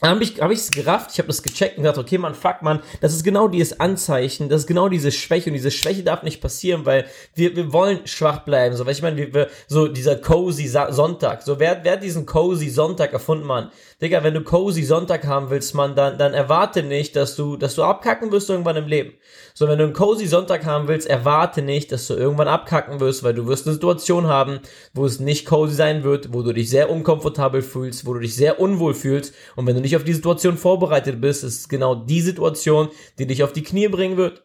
dann 0.00 0.10
habe 0.10 0.22
ich 0.22 0.40
hab 0.40 0.50
ich's 0.50 0.70
gerafft, 0.70 1.10
ich 1.12 1.18
habe 1.18 1.28
das 1.28 1.42
gecheckt 1.42 1.78
und 1.78 1.84
gedacht, 1.84 1.98
okay, 1.98 2.18
man, 2.18 2.34
fuck, 2.34 2.60
man, 2.60 2.80
das 3.00 3.14
ist 3.14 3.24
genau 3.24 3.48
dieses 3.48 3.80
Anzeichen, 3.80 4.50
das 4.50 4.62
ist 4.62 4.66
genau 4.66 4.90
diese 4.90 5.10
Schwäche 5.10 5.48
und 5.48 5.54
diese 5.54 5.70
Schwäche 5.70 6.02
darf 6.02 6.22
nicht 6.22 6.42
passieren, 6.42 6.84
weil 6.84 7.06
wir, 7.34 7.56
wir 7.56 7.72
wollen 7.72 8.06
schwach 8.06 8.40
bleiben, 8.40 8.76
so, 8.76 8.84
weil 8.84 8.92
ich 8.92 9.00
meine, 9.00 9.16
wir, 9.16 9.32
wir, 9.32 9.48
so 9.68 9.88
dieser 9.88 10.16
cozy 10.16 10.66
Sonntag, 10.68 11.42
so, 11.42 11.58
wer, 11.58 11.82
wer 11.82 11.92
hat 11.92 12.02
diesen 12.02 12.26
cozy 12.26 12.68
Sonntag 12.68 13.14
erfunden, 13.14 13.46
man? 13.46 13.70
Digga, 14.02 14.22
wenn 14.22 14.34
du 14.34 14.42
cozy 14.42 14.82
Sonntag 14.82 15.26
haben 15.26 15.48
willst, 15.48 15.74
man, 15.74 15.96
dann, 15.96 16.18
dann 16.18 16.34
erwarte 16.34 16.82
nicht, 16.82 17.16
dass 17.16 17.34
du, 17.34 17.56
dass 17.56 17.74
du 17.74 17.82
abkacken 17.82 18.30
wirst 18.30 18.50
irgendwann 18.50 18.76
im 18.76 18.86
Leben. 18.86 19.14
So, 19.54 19.66
wenn 19.66 19.78
du 19.78 19.84
einen 19.84 19.94
cozy 19.94 20.26
Sonntag 20.26 20.66
haben 20.66 20.86
willst, 20.86 21.08
erwarte 21.08 21.62
nicht, 21.62 21.90
dass 21.90 22.06
du 22.06 22.12
irgendwann 22.12 22.48
abkacken 22.48 23.00
wirst, 23.00 23.24
weil 23.24 23.32
du 23.32 23.46
wirst 23.46 23.66
eine 23.66 23.72
Situation 23.72 24.26
haben, 24.26 24.60
wo 24.92 25.06
es 25.06 25.18
nicht 25.18 25.46
cozy 25.46 25.74
sein 25.74 26.04
wird, 26.04 26.34
wo 26.34 26.42
du 26.42 26.52
dich 26.52 26.68
sehr 26.68 26.90
unkomfortabel 26.90 27.62
fühlst, 27.62 28.04
wo 28.04 28.12
du 28.12 28.20
dich 28.20 28.36
sehr 28.36 28.60
unwohl 28.60 28.92
fühlst 28.92 29.32
und 29.54 29.66
wenn 29.66 29.76
du 29.76 29.80
nicht 29.86 29.96
auf 29.96 30.04
die 30.04 30.12
Situation 30.12 30.58
vorbereitet 30.58 31.20
bist, 31.20 31.44
ist 31.44 31.68
genau 31.68 31.94
die 31.94 32.20
Situation, 32.20 32.88
die 33.18 33.26
dich 33.26 33.42
auf 33.44 33.52
die 33.52 33.62
Knie 33.62 33.88
bringen 33.88 34.16
wird. 34.16 34.44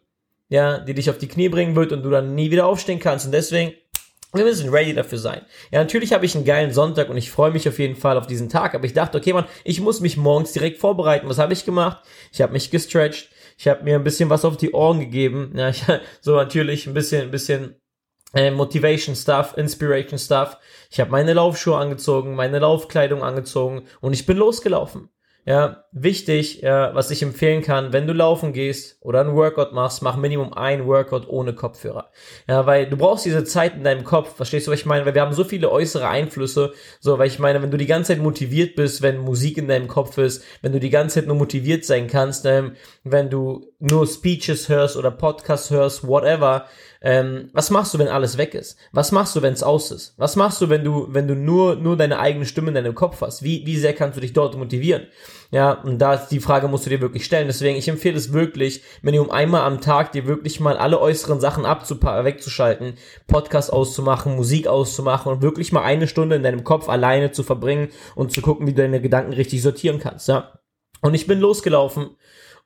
Ja, 0.50 0.80
die 0.80 0.94
dich 0.94 1.10
auf 1.10 1.18
die 1.18 1.28
Knie 1.28 1.50
bringen 1.50 1.76
wird 1.76 1.94
und 1.94 2.04
du 2.04 2.10
dann 2.10 2.36
nie 2.36 2.52
wieder 2.52 2.68
aufstehen 2.68 3.00
kannst. 3.00 3.26
Und 3.26 3.32
deswegen, 3.32 3.74
wir 4.34 4.44
müssen 4.44 4.70
ready 4.70 4.94
dafür 4.94 5.18
sein. 5.18 5.42
Ja, 5.72 5.80
natürlich 5.80 6.14
habe 6.14 6.26
ich 6.26 6.36
einen 6.36 6.46
geilen 6.46 6.74
Sonntag 6.74 7.10
und 7.10 7.18
ich 7.18 7.32
freue 7.32 7.52
mich 7.52 7.68
auf 7.68 7.80
jeden 7.80 7.96
Fall 7.96 8.18
auf 8.18 8.28
diesen 8.28 8.50
Tag. 8.50 8.76
Aber 8.76 8.86
ich 8.86 8.94
dachte, 8.94 9.18
okay, 9.18 9.34
man, 9.34 9.46
ich 9.64 9.82
muss 9.82 10.02
mich 10.02 10.18
morgens 10.18 10.52
direkt 10.52 10.80
vorbereiten. 10.80 11.28
Was 11.28 11.40
habe 11.40 11.54
ich 11.54 11.66
gemacht? 11.66 12.04
Ich 12.32 12.42
habe 12.42 12.54
mich 12.54 12.70
gestretched. 12.70 13.30
Ich 13.58 13.68
habe 13.68 13.84
mir 13.84 13.96
ein 13.96 14.04
bisschen 14.04 14.30
was 14.30 14.46
auf 14.46 14.58
die 14.58 14.74
Ohren 14.74 15.00
gegeben. 15.00 15.54
Ja, 15.56 15.70
ich, 15.70 15.84
so 16.22 16.36
natürlich 16.36 16.86
ein 16.86 16.94
bisschen, 16.94 17.24
ein 17.24 17.32
bisschen 17.32 17.76
äh, 18.34 18.52
Motivation 18.52 19.16
Stuff, 19.16 19.56
Inspiration 19.58 20.20
Stuff. 20.20 20.58
Ich 20.90 21.00
habe 21.00 21.12
meine 21.12 21.34
Laufschuhe 21.34 21.78
angezogen, 21.78 22.36
meine 22.36 22.60
Laufkleidung 22.60 23.24
angezogen 23.24 23.84
und 24.00 24.14
ich 24.14 24.26
bin 24.26 24.38
losgelaufen. 24.38 25.10
Ja, 25.46 25.81
wichtig, 25.94 26.62
ja, 26.62 26.96
was 26.96 27.12
ich 27.12 27.22
empfehlen 27.22 27.62
kann, 27.62 27.92
wenn 27.92 28.08
du 28.08 28.14
laufen 28.14 28.54
gehst 28.54 28.98
oder 29.02 29.22
ein 29.22 29.36
Workout 29.36 29.74
machst, 29.74 30.02
mach 30.02 30.16
Minimum 30.16 30.54
ein 30.54 30.88
Workout 30.88 31.28
ohne 31.28 31.54
Kopfhörer. 31.54 32.10
Ja, 32.48 32.66
weil 32.66 32.90
du 32.90 32.96
brauchst 32.96 33.26
diese 33.26 33.44
Zeit 33.44 33.76
in 33.76 33.84
deinem 33.84 34.06
Kopf, 34.06 34.36
verstehst 34.36 34.68
du, 34.68 34.72
was 34.72 34.80
ich 34.80 34.86
meine? 34.86 35.06
Weil 35.06 35.16
wir 35.16 35.22
haben 35.22 35.34
so 35.34 35.44
viele 35.44 35.70
äußere 35.70 36.08
Einflüsse, 36.08 36.74
so, 37.02 37.20
weil 37.20 37.28
ich 37.28 37.40
meine, 37.40 37.62
wenn 37.62 37.72
du 37.72 37.78
die 37.78 37.88
ganze 37.88 38.14
Zeit 38.14 38.24
motiviert 38.24 38.76
bist, 38.76 39.02
wenn 39.02 39.18
Musik 39.18 39.58
in 39.58 39.68
deinem 39.68 39.90
Kopf 39.90 40.18
ist, 40.18 40.44
wenn 40.62 40.72
du 40.72 40.80
die 40.80 40.90
ganze 40.90 41.16
Zeit 41.16 41.28
nur 41.28 41.36
motiviert 41.36 41.84
sein 41.84 42.08
kannst, 42.08 42.46
ähm, 42.46 42.76
wenn 43.04 43.30
du 43.30 43.68
nur 43.80 44.08
Speeches 44.08 44.70
hörst 44.70 44.96
oder 44.96 45.12
Podcasts 45.12 45.72
hörst, 45.72 46.08
whatever, 46.08 46.68
ähm, 47.04 47.50
was 47.54 47.72
machst 47.72 47.94
du, 47.94 48.00
wenn 48.00 48.08
alles 48.08 48.38
weg 48.38 48.54
ist? 48.54 48.78
Was 48.92 49.12
machst 49.12 49.36
du, 49.36 49.42
wenn 49.42 49.54
es 49.54 49.64
aus 49.64 49.90
ist? 49.92 50.14
Was 50.18 50.36
machst 50.36 50.62
du, 50.62 50.70
wenn 50.70 50.84
du, 50.84 51.08
wenn 51.10 51.28
du 51.28 51.36
nur, 51.36 51.76
nur 51.76 51.98
deine 51.98 52.20
eigene 52.20 52.46
Stimme 52.46 52.68
in 52.70 52.76
deinem 52.76 52.94
Kopf 52.94 53.22
hast? 53.22 53.42
Wie, 53.42 53.66
wie 53.66 53.78
sehr 53.78 53.94
kannst 53.94 54.18
du 54.18 54.22
dich 54.22 54.34
dort 54.34 54.56
motivieren? 54.56 55.08
Ja, 55.52 55.74
und 55.74 56.00
da 56.00 56.14
ist 56.14 56.30
die 56.30 56.40
Frage 56.40 56.70
musst 56.70 56.86
du 56.86 56.90
dir 56.90 57.02
wirklich 57.02 57.26
stellen. 57.26 57.48
Deswegen, 57.48 57.78
ich 57.78 57.90
empfehle 57.90 58.16
es 58.16 58.32
wirklich, 58.32 58.84
wenn 59.02 59.14
du 59.14 59.22
um 59.22 59.32
einmal 59.32 59.64
am 59.64 59.82
Tag 59.82 60.14
dir 60.14 60.26
wirklich 60.26 60.62
mal 60.62 60.78
alle 60.78 61.00
äußeren 61.00 61.42
Sachen 61.42 61.66
wegzuschalten, 61.66 62.94
Podcast 63.28 63.72
auszumachen, 63.74 64.38
Musik 64.38 64.68
auszumachen 64.68 65.30
und 65.30 65.42
wirklich 65.42 65.74
mal 65.74 65.84
eine 65.84 66.08
Stunde 66.08 66.38
in 66.38 66.44
deinem 66.44 66.64
Kopf 66.64 66.88
alleine 66.88 67.34
zu 67.34 67.44
verbringen 67.44 67.90
und 68.16 68.32
zu 68.32 68.42
gucken, 68.42 68.66
wie 68.66 68.72
du 68.74 68.82
deine 68.82 69.02
Gedanken 69.02 69.34
richtig 69.34 69.62
sortieren 69.62 70.00
kannst, 70.00 70.30
ja. 70.30 70.54
Und 71.02 71.16
ich 71.16 71.28
bin 71.28 71.40
losgelaufen 71.40 72.12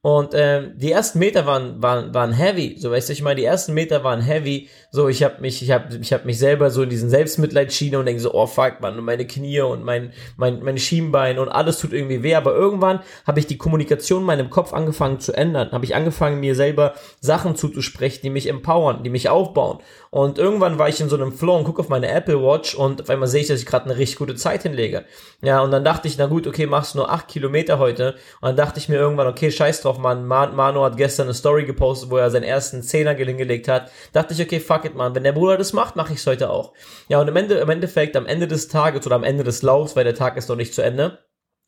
Und 0.06 0.36
ähm, 0.36 0.74
die 0.76 0.92
ersten 0.92 1.18
Meter 1.18 1.48
waren, 1.48 1.82
waren, 1.82 2.14
waren 2.14 2.32
heavy. 2.32 2.76
So 2.78 2.92
weißt 2.92 3.10
du, 3.10 3.14
ich 3.14 3.24
meine, 3.24 3.40
die 3.40 3.44
ersten 3.44 3.74
Meter 3.74 4.04
waren 4.04 4.22
heavy. 4.22 4.70
So, 4.92 5.10
ich 5.10 5.24
habe 5.24 5.42
mich, 5.42 5.64
ich 5.64 5.72
habe 5.72 5.98
ich 6.00 6.14
hab 6.14 6.26
mich 6.26 6.38
selber 6.38 6.70
so 6.70 6.84
in 6.84 6.90
diesen 6.90 7.10
Selbstmitleidschiene 7.10 7.98
und 7.98 8.06
denke 8.06 8.22
so, 8.22 8.32
oh 8.32 8.46
fuck, 8.46 8.82
man, 8.82 9.00
und 9.00 9.04
meine 9.04 9.26
Knie 9.26 9.62
und 9.62 9.84
mein, 9.84 10.14
mein, 10.38 10.62
mein 10.62 10.78
Schienbein 10.78 11.40
und 11.40 11.50
alles 11.50 11.80
tut 11.80 11.92
irgendwie 11.92 12.22
weh. 12.22 12.36
Aber 12.36 12.54
irgendwann 12.54 13.00
habe 13.26 13.40
ich 13.40 13.48
die 13.48 13.58
Kommunikation 13.58 14.20
in 14.20 14.28
meinem 14.28 14.52
Kopf 14.52 14.74
angefangen 14.74 15.20
zu 15.20 15.34
ändern. 15.34 15.72
Habe 15.72 15.86
ich 15.86 15.96
angefangen, 15.96 16.40
mir 16.40 16.54
selber 16.54 16.94
Sachen 17.20 17.56
zuzusprechen, 17.56 18.20
die 18.22 18.30
mich 18.30 18.48
empowern, 18.48 19.02
die 19.02 19.10
mich 19.10 19.30
aufbauen. 19.30 19.80
Und 20.12 20.38
irgendwann 20.38 20.78
war 20.78 20.88
ich 20.88 21.02
in 21.02 21.10
so 21.10 21.16
einem 21.16 21.34
Flow 21.34 21.58
und 21.58 21.64
gucke 21.64 21.82
auf 21.82 21.90
meine 21.90 22.10
Apple 22.10 22.42
Watch 22.42 22.76
und 22.76 23.02
auf 23.02 23.10
einmal 23.10 23.28
sehe 23.28 23.42
ich, 23.42 23.48
dass 23.48 23.60
ich 23.60 23.66
gerade 23.66 23.86
eine 23.86 23.98
richtig 23.98 24.18
gute 24.20 24.36
Zeit 24.36 24.64
hinlege. 24.64 25.04
Ja, 25.42 25.62
und 25.62 25.72
dann 25.72 25.84
dachte 25.84 26.08
ich, 26.08 26.18
na 26.18 26.28
gut, 26.28 26.48
okay, 26.48 26.68
machst 26.68 26.96
nur 26.96 27.12
acht 27.12 27.28
Kilometer 27.28 27.80
heute. 27.80 28.16
Und 28.40 28.50
dann 28.50 28.56
dachte 28.56 28.80
ich 28.80 28.88
mir 28.88 28.96
irgendwann, 28.96 29.28
okay, 29.28 29.52
scheiß 29.52 29.82
drauf, 29.82 29.95
Mann. 29.98 30.26
Man, 30.26 30.56
Manu 30.56 30.84
hat 30.84 30.98
gestern 30.98 31.28
eine 31.28 31.34
Story 31.34 31.66
gepostet, 31.66 32.10
wo 32.10 32.18
er 32.18 32.30
seinen 32.30 32.44
ersten 32.44 32.84
Zehner 32.84 33.14
hingelegt 33.14 33.68
hat. 33.68 33.92
Dachte 34.14 34.34
ich, 34.34 34.42
okay, 34.42 34.60
fuck 34.60 34.86
it, 34.86 34.96
Mann. 34.96 35.16
Wenn 35.16 35.24
der 35.24 35.32
Bruder 35.32 35.58
das 35.58 35.74
macht, 35.74 35.96
mache 35.96 36.14
ich 36.14 36.20
es 36.20 36.28
heute 36.28 36.50
auch. 36.50 36.74
Ja, 37.08 37.20
und 37.20 37.28
im, 37.28 37.36
Ende, 37.36 37.56
im 37.56 37.70
Endeffekt, 37.70 38.16
am 38.16 38.26
Ende 38.26 38.48
des 38.48 38.68
Tages 38.68 39.06
oder 39.06 39.16
am 39.16 39.24
Ende 39.24 39.44
des 39.44 39.62
Laufs, 39.62 39.96
weil 39.96 40.04
der 40.04 40.16
Tag 40.16 40.38
ist 40.38 40.50
noch 40.50 40.56
nicht 40.56 40.74
zu 40.74 40.82
Ende, 40.82 41.20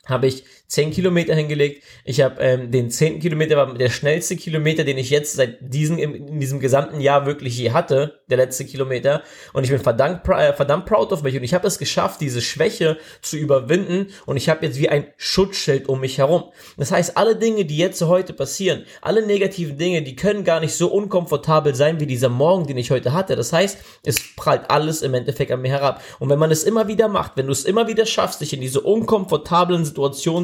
habe 0.08 0.28
ich 0.28 0.44
10 0.68 0.92
Kilometer 0.92 1.34
hingelegt. 1.34 1.84
Ich 2.04 2.20
habe 2.22 2.42
ähm, 2.42 2.72
den 2.72 2.90
10. 2.90 3.20
Kilometer 3.20 3.56
war 3.56 3.74
der 3.74 3.90
schnellste 3.90 4.36
Kilometer, 4.36 4.84
den 4.84 4.98
ich 4.98 5.10
jetzt 5.10 5.34
seit 5.34 5.58
diesem 5.62 5.98
in 5.98 6.40
diesem 6.40 6.60
gesamten 6.60 7.00
Jahr 7.00 7.26
wirklich 7.26 7.58
je 7.58 7.72
hatte, 7.72 8.20
der 8.30 8.38
letzte 8.38 8.66
Kilometer. 8.66 9.24
Und 9.54 9.64
ich 9.64 9.70
bin 9.70 9.80
verdammt, 9.80 10.28
äh, 10.28 10.54
verdammt 10.54 10.86
proud 10.86 11.14
of 11.14 11.24
mich 11.24 11.38
und 11.38 11.44
ich 11.44 11.54
habe 11.54 11.68
es 11.68 11.80
geschafft, 11.80 12.20
diese 12.20 12.42
Schwäche 12.42 12.98
zu 13.22 13.38
überwinden 13.38 14.08
und 14.26 14.36
ich 14.36 14.50
habe 14.50 14.66
jetzt 14.66 14.78
wie 14.78 14.90
ein 14.90 15.08
Schutzschild 15.16 15.88
um 15.88 16.02
mich 16.02 16.18
herum. 16.18 16.46
Das 16.78 16.92
heißt, 16.92 17.16
alle 17.16 17.38
Dinge, 17.38 17.64
die 17.64 17.78
jetzt 17.78 18.02
heute 18.02 18.34
passieren, 18.34 18.84
alle 19.02 19.26
negativen 19.26 19.78
Dinge, 19.78 20.02
die 20.02 20.18
können 20.18 20.44
gar 20.44 20.60
nicht 20.60 20.74
so 20.74 20.92
unkomfortabel 20.92 21.76
sein 21.76 22.02
wie 22.02 22.08
dieser 22.08 22.30
Morgen, 22.30 22.68
den 22.68 22.78
ich 22.78 22.92
heute 22.92 23.14
hatte. 23.14 23.38
Das 23.38 23.54
heißt, 23.54 23.78
es 24.04 24.36
prallt 24.36 24.70
alles 24.70 25.02
im 25.02 25.14
Endeffekt 25.14 25.52
an 25.52 25.62
mir 25.62 25.72
herab. 25.72 26.02
Und 26.20 26.30
wenn 26.30 26.40
man 26.40 26.52
es 26.52 26.64
immer 26.64 26.90
wieder 26.90 27.08
macht, 27.08 27.34
wenn 27.36 27.46
du 27.46 27.54
es 27.54 27.64
immer 27.64 27.88
wieder 27.88 28.06
schaffst, 28.06 28.42
dich 28.42 28.52
in 28.52 28.62
diese 28.62 28.82
unkomfortablen 28.82 29.86
Situationen 29.86 29.97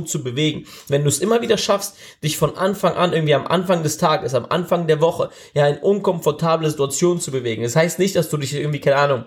zu 0.06 0.24
bewegen, 0.24 0.66
wenn 0.88 1.04
du 1.04 1.10
es 1.10 1.20
immer 1.20 1.42
wieder 1.42 1.58
schaffst, 1.58 1.96
dich 2.24 2.38
von 2.38 2.58
Anfang 2.58 2.96
an, 2.96 3.14
irgendwie 3.14 3.36
am 3.36 3.48
Anfang 3.48 3.84
des 3.84 3.98
Tages, 3.98 4.34
am 4.34 4.48
Anfang 4.50 4.88
der 4.88 5.02
Woche, 5.02 5.30
ja, 5.54 5.68
in 5.68 5.78
unkomfortable 5.78 6.70
Situationen 6.70 7.20
zu 7.20 7.32
bewegen. 7.32 7.64
Das 7.64 7.76
heißt 7.76 8.00
nicht, 8.00 8.16
dass 8.16 8.30
du 8.30 8.38
dich 8.38 8.54
irgendwie, 8.54 8.80
keine 8.80 8.98
Ahnung, 8.98 9.26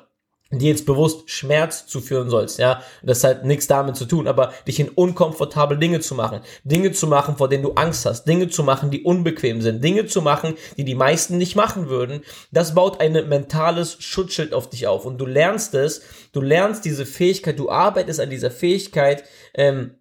die 0.52 0.68
jetzt 0.68 0.86
bewusst 0.86 1.28
Schmerz 1.28 1.86
zuführen 1.86 2.30
sollst, 2.30 2.60
ja, 2.60 2.80
das 3.02 3.24
hat 3.24 3.44
nichts 3.44 3.66
damit 3.66 3.96
zu 3.96 4.04
tun, 4.04 4.28
aber 4.28 4.52
dich 4.68 4.78
in 4.78 4.88
unkomfortable 4.88 5.76
Dinge 5.76 5.98
zu 5.98 6.14
machen, 6.14 6.40
Dinge 6.62 6.92
zu 6.92 7.08
machen, 7.08 7.36
vor 7.36 7.48
denen 7.48 7.64
du 7.64 7.72
Angst 7.72 8.06
hast, 8.06 8.24
Dinge 8.26 8.48
zu 8.48 8.62
machen, 8.62 8.92
die 8.92 9.02
unbequem 9.02 9.60
sind, 9.60 9.82
Dinge 9.82 10.06
zu 10.06 10.22
machen, 10.22 10.54
die 10.76 10.84
die 10.84 10.94
meisten 10.94 11.36
nicht 11.36 11.56
machen 11.56 11.88
würden, 11.88 12.22
das 12.52 12.74
baut 12.74 13.00
ein 13.00 13.12
mentales 13.28 13.96
Schutzschild 13.98 14.54
auf 14.54 14.70
dich 14.70 14.86
auf. 14.86 15.04
Und 15.04 15.18
du 15.18 15.26
lernst 15.26 15.74
es, 15.74 16.02
du 16.32 16.40
lernst 16.40 16.84
diese 16.84 17.06
Fähigkeit, 17.06 17.58
du 17.58 17.68
arbeitest 17.68 18.20
an 18.20 18.30
dieser 18.30 18.52
Fähigkeit, 18.52 19.24
ähm, 19.52 19.96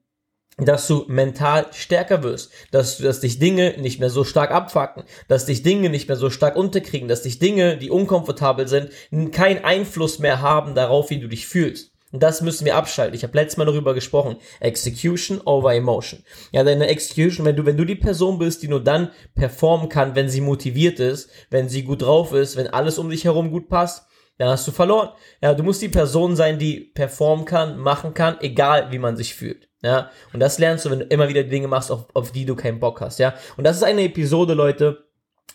dass 0.57 0.87
du 0.87 1.03
mental 1.07 1.67
stärker 1.73 2.23
wirst, 2.23 2.51
dass, 2.71 2.97
dass 2.97 3.19
dich 3.19 3.39
Dinge 3.39 3.75
nicht 3.77 3.99
mehr 3.99 4.09
so 4.09 4.23
stark 4.23 4.51
abfacken, 4.51 5.03
dass 5.27 5.45
dich 5.45 5.63
Dinge 5.63 5.89
nicht 5.89 6.07
mehr 6.07 6.17
so 6.17 6.29
stark 6.29 6.55
unterkriegen, 6.55 7.09
dass 7.09 7.23
dich 7.23 7.39
Dinge, 7.39 7.77
die 7.77 7.89
unkomfortabel 7.89 8.67
sind, 8.67 8.89
keinen 9.33 9.63
Einfluss 9.65 10.19
mehr 10.19 10.41
haben 10.41 10.75
darauf, 10.75 11.09
wie 11.09 11.19
du 11.19 11.27
dich 11.27 11.47
fühlst. 11.47 11.91
Und 12.11 12.23
das 12.23 12.41
müssen 12.41 12.63
wir 12.63 12.77
abschalten. 12.77 13.13
Ich 13.13 13.23
habe 13.23 13.37
letztes 13.37 13.57
Mal 13.57 13.65
darüber 13.65 13.93
gesprochen. 13.93 14.37
Execution 14.61 15.41
over 15.43 15.73
Emotion. 15.73 16.23
Ja, 16.53 16.63
deine 16.63 16.87
Execution, 16.87 17.45
wenn 17.45 17.57
du, 17.57 17.65
wenn 17.65 17.75
du 17.75 17.83
die 17.83 17.95
Person 17.95 18.39
bist, 18.39 18.63
die 18.63 18.69
nur 18.69 18.81
dann 18.81 19.09
performen 19.33 19.89
kann, 19.89 20.15
wenn 20.15 20.29
sie 20.29 20.39
motiviert 20.39 21.01
ist, 21.01 21.29
wenn 21.49 21.67
sie 21.67 21.83
gut 21.83 22.03
drauf 22.03 22.31
ist, 22.31 22.55
wenn 22.55 22.67
alles 22.67 22.99
um 22.99 23.09
dich 23.09 23.25
herum 23.25 23.51
gut 23.51 23.67
passt, 23.67 24.07
dann 24.37 24.47
hast 24.47 24.65
du 24.65 24.71
verloren. 24.71 25.09
Ja, 25.41 25.53
du 25.53 25.63
musst 25.63 25.81
die 25.81 25.89
Person 25.89 26.37
sein, 26.37 26.57
die 26.57 26.79
performen 26.79 27.43
kann, 27.43 27.77
machen 27.77 28.13
kann, 28.13 28.37
egal 28.39 28.91
wie 28.91 28.99
man 28.99 29.17
sich 29.17 29.33
fühlt. 29.33 29.67
Ja, 29.85 30.09
und 30.33 30.39
das 30.39 30.57
lernst 30.57 30.83
du, 30.83 30.89
wenn 30.89 30.97
du 30.97 31.05
immer 31.05 31.29
wieder 31.29 31.43
Dinge 31.43 31.67
machst, 31.67 31.91
auf, 31.91 32.07
auf 32.15 32.31
die 32.31 32.45
du 32.45 32.55
keinen 32.55 32.79
Bock 32.79 33.01
hast. 33.01 33.19
Ja, 33.19 33.35
und 33.55 33.65
das 33.65 33.77
ist 33.77 33.83
eine 33.83 34.01
Episode, 34.01 34.55
Leute, 34.55 35.03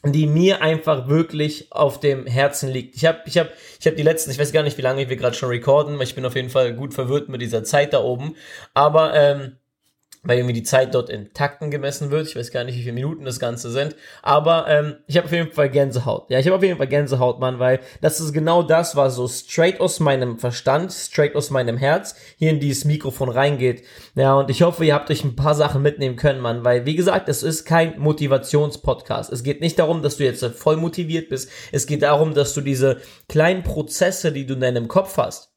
die 0.05 0.29
mir 0.29 0.63
einfach 0.63 1.09
wirklich 1.09 1.73
auf 1.73 1.99
dem 1.99 2.27
Herzen 2.27 2.69
liegt. 2.69 2.95
Ich 2.95 3.05
habe 3.07 3.19
ich 3.27 3.37
hab, 3.37 3.49
ich 3.81 3.89
hab 3.89 3.97
die 3.97 4.05
letzten, 4.05 4.31
ich 4.31 4.39
weiß 4.39 4.53
gar 4.53 4.63
nicht, 4.63 4.79
wie 4.79 4.83
lange 4.83 5.09
wir 5.09 5.17
gerade 5.17 5.35
schon 5.35 5.49
recorden, 5.49 5.97
weil 5.97 6.05
ich 6.05 6.15
bin 6.15 6.25
auf 6.25 6.37
jeden 6.37 6.49
Fall 6.49 6.75
gut 6.75 6.95
verwirrt 6.95 7.29
mit 7.29 7.43
dieser 7.43 7.65
Zeit 7.65 7.93
da 7.93 8.05
oben. 8.05 8.37
Aber 8.73 9.15
ähm, 9.15 9.57
weil 10.23 10.39
irgendwie 10.39 10.55
die 10.55 10.63
Zeit 10.63 10.95
dort 10.95 11.09
in 11.09 11.33
Takten 11.33 11.71
gemessen 11.71 12.11
wird. 12.11 12.27
Ich 12.27 12.37
weiß 12.37 12.51
gar 12.51 12.65
nicht, 12.65 12.77
wie 12.77 12.83
viele 12.83 12.93
Minuten 12.93 13.25
das 13.25 13.41
Ganze 13.41 13.71
sind. 13.71 13.97
Aber 14.23 14.67
ähm, 14.69 14.97
ich 15.07 15.17
habe 15.17 15.27
auf 15.27 15.33
jeden 15.33 15.53
Fall 15.53 15.71
Gänsehaut. 15.71 16.31
Ja, 16.31 16.39
ich 16.39 16.47
habe 16.47 16.57
auf 16.57 16.63
jeden 16.63 16.77
Fall 16.77 16.89
Gänsehaut, 16.89 17.41
Mann, 17.41 17.59
weil 17.59 17.81
das 18.03 18.21
ist 18.21 18.33
genau 18.33 18.63
das, 18.63 18.97
was 18.97 19.17
so 19.17 19.27
straight 19.29 19.81
aus 19.81 19.99
meinem 19.99 20.39
Verstand, 20.39 20.93
straight 20.93 21.35
aus 21.37 21.51
meinem 21.51 21.79
Herz 21.79 22.15
hier 22.37 22.51
in 22.51 22.61
dieses 22.61 22.85
Mikrofon 22.85 23.31
reingeht. 23.31 23.83
Ja, 24.15 24.35
und 24.35 24.51
ich 24.51 24.63
hoffe, 24.63 24.85
ihr 24.85 24.95
habt 24.95 25.11
euch 25.11 25.25
ein 25.25 25.37
paar 25.37 25.55
Sachen 25.55 25.81
mitnehmen 25.81 26.17
können, 26.17 26.41
Mann, 26.41 26.65
weil 26.65 26.85
wie 26.85 26.97
gesagt, 26.97 27.29
es 27.29 27.43
ist 27.43 27.65
kein 27.65 27.99
Motivationspodcast. 27.99 29.33
Es 29.33 29.43
geht 29.43 29.61
nicht 29.61 29.79
darum, 29.79 30.03
dass 30.03 30.19
du 30.19 30.25
jetzt 30.25 30.45
voll 30.45 30.77
motiviert 30.77 31.31
bist. 31.31 31.51
Es 31.73 31.87
geht 31.87 32.03
darum, 32.03 32.35
dass 32.35 32.53
du 32.53 32.61
diese 32.61 32.99
kleinen 33.29 33.63
Prozesse, 33.63 34.33
die 34.33 34.45
du 34.45 34.55
in 34.55 34.61
deinem 34.61 34.89
Kopf 34.89 35.17
hast, 35.17 35.50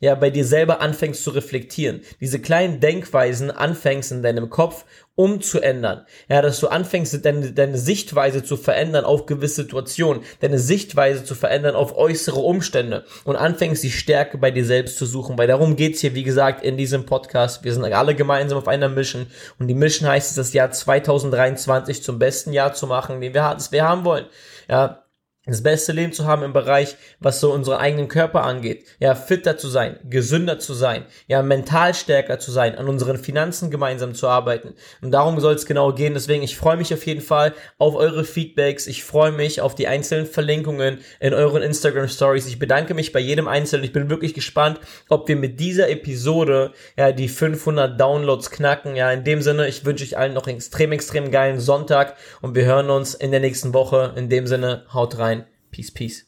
ja 0.00 0.14
bei 0.14 0.30
dir 0.30 0.44
selber 0.44 0.80
anfängst 0.80 1.22
zu 1.22 1.30
reflektieren, 1.30 2.00
diese 2.20 2.40
kleinen 2.40 2.80
Denkweisen 2.80 3.50
anfängst 3.50 4.10
in 4.12 4.22
deinem 4.22 4.50
Kopf 4.50 4.84
umzuändern, 5.14 6.06
ja, 6.30 6.40
dass 6.40 6.60
du 6.60 6.68
anfängst 6.68 7.24
deine, 7.26 7.52
deine 7.52 7.76
Sichtweise 7.76 8.42
zu 8.42 8.56
verändern 8.56 9.04
auf 9.04 9.26
gewisse 9.26 9.62
Situationen, 9.62 10.22
deine 10.40 10.58
Sichtweise 10.58 11.24
zu 11.24 11.34
verändern 11.34 11.74
auf 11.74 11.94
äußere 11.94 12.40
Umstände 12.40 13.04
und 13.24 13.36
anfängst 13.36 13.82
die 13.82 13.90
Stärke 13.90 14.38
bei 14.38 14.50
dir 14.50 14.64
selbst 14.64 14.96
zu 14.96 15.04
suchen, 15.04 15.36
weil 15.36 15.46
darum 15.46 15.76
geht's 15.76 16.00
hier, 16.00 16.14
wie 16.14 16.22
gesagt, 16.22 16.64
in 16.64 16.78
diesem 16.78 17.04
Podcast. 17.04 17.64
Wir 17.64 17.74
sind 17.74 17.84
alle 17.84 18.14
gemeinsam 18.14 18.56
auf 18.56 18.68
einer 18.68 18.88
Mission 18.88 19.26
und 19.58 19.68
die 19.68 19.74
Mission 19.74 20.08
heißt 20.08 20.30
es, 20.30 20.36
das 20.36 20.54
Jahr 20.54 20.70
2023 20.70 22.02
zum 22.02 22.18
besten 22.18 22.54
Jahr 22.54 22.72
zu 22.72 22.86
machen, 22.86 23.20
den 23.20 23.34
wir, 23.34 23.52
das 23.52 23.72
wir 23.72 23.86
haben 23.86 24.04
wollen. 24.04 24.24
Ja, 24.70 25.04
das 25.46 25.62
beste 25.62 25.92
Leben 25.92 26.12
zu 26.12 26.26
haben 26.26 26.42
im 26.42 26.52
Bereich, 26.52 26.96
was 27.18 27.40
so 27.40 27.50
unseren 27.50 27.78
eigenen 27.78 28.08
Körper 28.08 28.42
angeht. 28.42 28.84
Ja, 28.98 29.14
fitter 29.14 29.56
zu 29.56 29.68
sein, 29.68 29.98
gesünder 30.04 30.58
zu 30.58 30.74
sein, 30.74 31.06
ja, 31.28 31.42
mental 31.42 31.94
stärker 31.94 32.38
zu 32.38 32.50
sein, 32.50 32.76
an 32.76 32.88
unseren 32.88 33.16
Finanzen 33.16 33.70
gemeinsam 33.70 34.14
zu 34.14 34.28
arbeiten. 34.28 34.74
Und 35.00 35.12
darum 35.12 35.40
soll 35.40 35.54
es 35.54 35.64
genau 35.64 35.94
gehen. 35.94 36.12
Deswegen, 36.12 36.42
ich 36.42 36.58
freue 36.58 36.76
mich 36.76 36.92
auf 36.92 37.06
jeden 37.06 37.22
Fall 37.22 37.54
auf 37.78 37.94
eure 37.94 38.24
Feedbacks. 38.24 38.86
Ich 38.86 39.02
freue 39.02 39.32
mich 39.32 39.62
auf 39.62 39.74
die 39.74 39.86
einzelnen 39.88 40.26
Verlinkungen 40.26 40.98
in 41.20 41.32
euren 41.32 41.62
Instagram 41.62 42.08
Stories. 42.08 42.46
Ich 42.46 42.58
bedanke 42.58 42.92
mich 42.92 43.12
bei 43.12 43.20
jedem 43.20 43.48
Einzelnen. 43.48 43.84
Ich 43.84 43.94
bin 43.94 44.10
wirklich 44.10 44.34
gespannt, 44.34 44.78
ob 45.08 45.26
wir 45.26 45.36
mit 45.36 45.58
dieser 45.58 45.88
Episode, 45.88 46.72
ja, 46.98 47.12
die 47.12 47.28
500 47.28 47.98
Downloads 47.98 48.50
knacken. 48.50 48.94
Ja, 48.94 49.10
in 49.10 49.24
dem 49.24 49.40
Sinne, 49.40 49.68
ich 49.68 49.86
wünsche 49.86 50.04
euch 50.04 50.18
allen 50.18 50.34
noch 50.34 50.46
einen 50.46 50.56
extrem, 50.56 50.92
extrem 50.92 51.30
geilen 51.30 51.60
Sonntag 51.60 52.16
und 52.42 52.54
wir 52.54 52.66
hören 52.66 52.90
uns 52.90 53.14
in 53.14 53.30
der 53.30 53.40
nächsten 53.40 53.72
Woche. 53.72 54.12
In 54.16 54.28
dem 54.28 54.46
Sinne, 54.46 54.84
haut 54.92 55.18
rein. 55.18 55.39
Peace, 55.70 55.90
peace. 55.90 56.24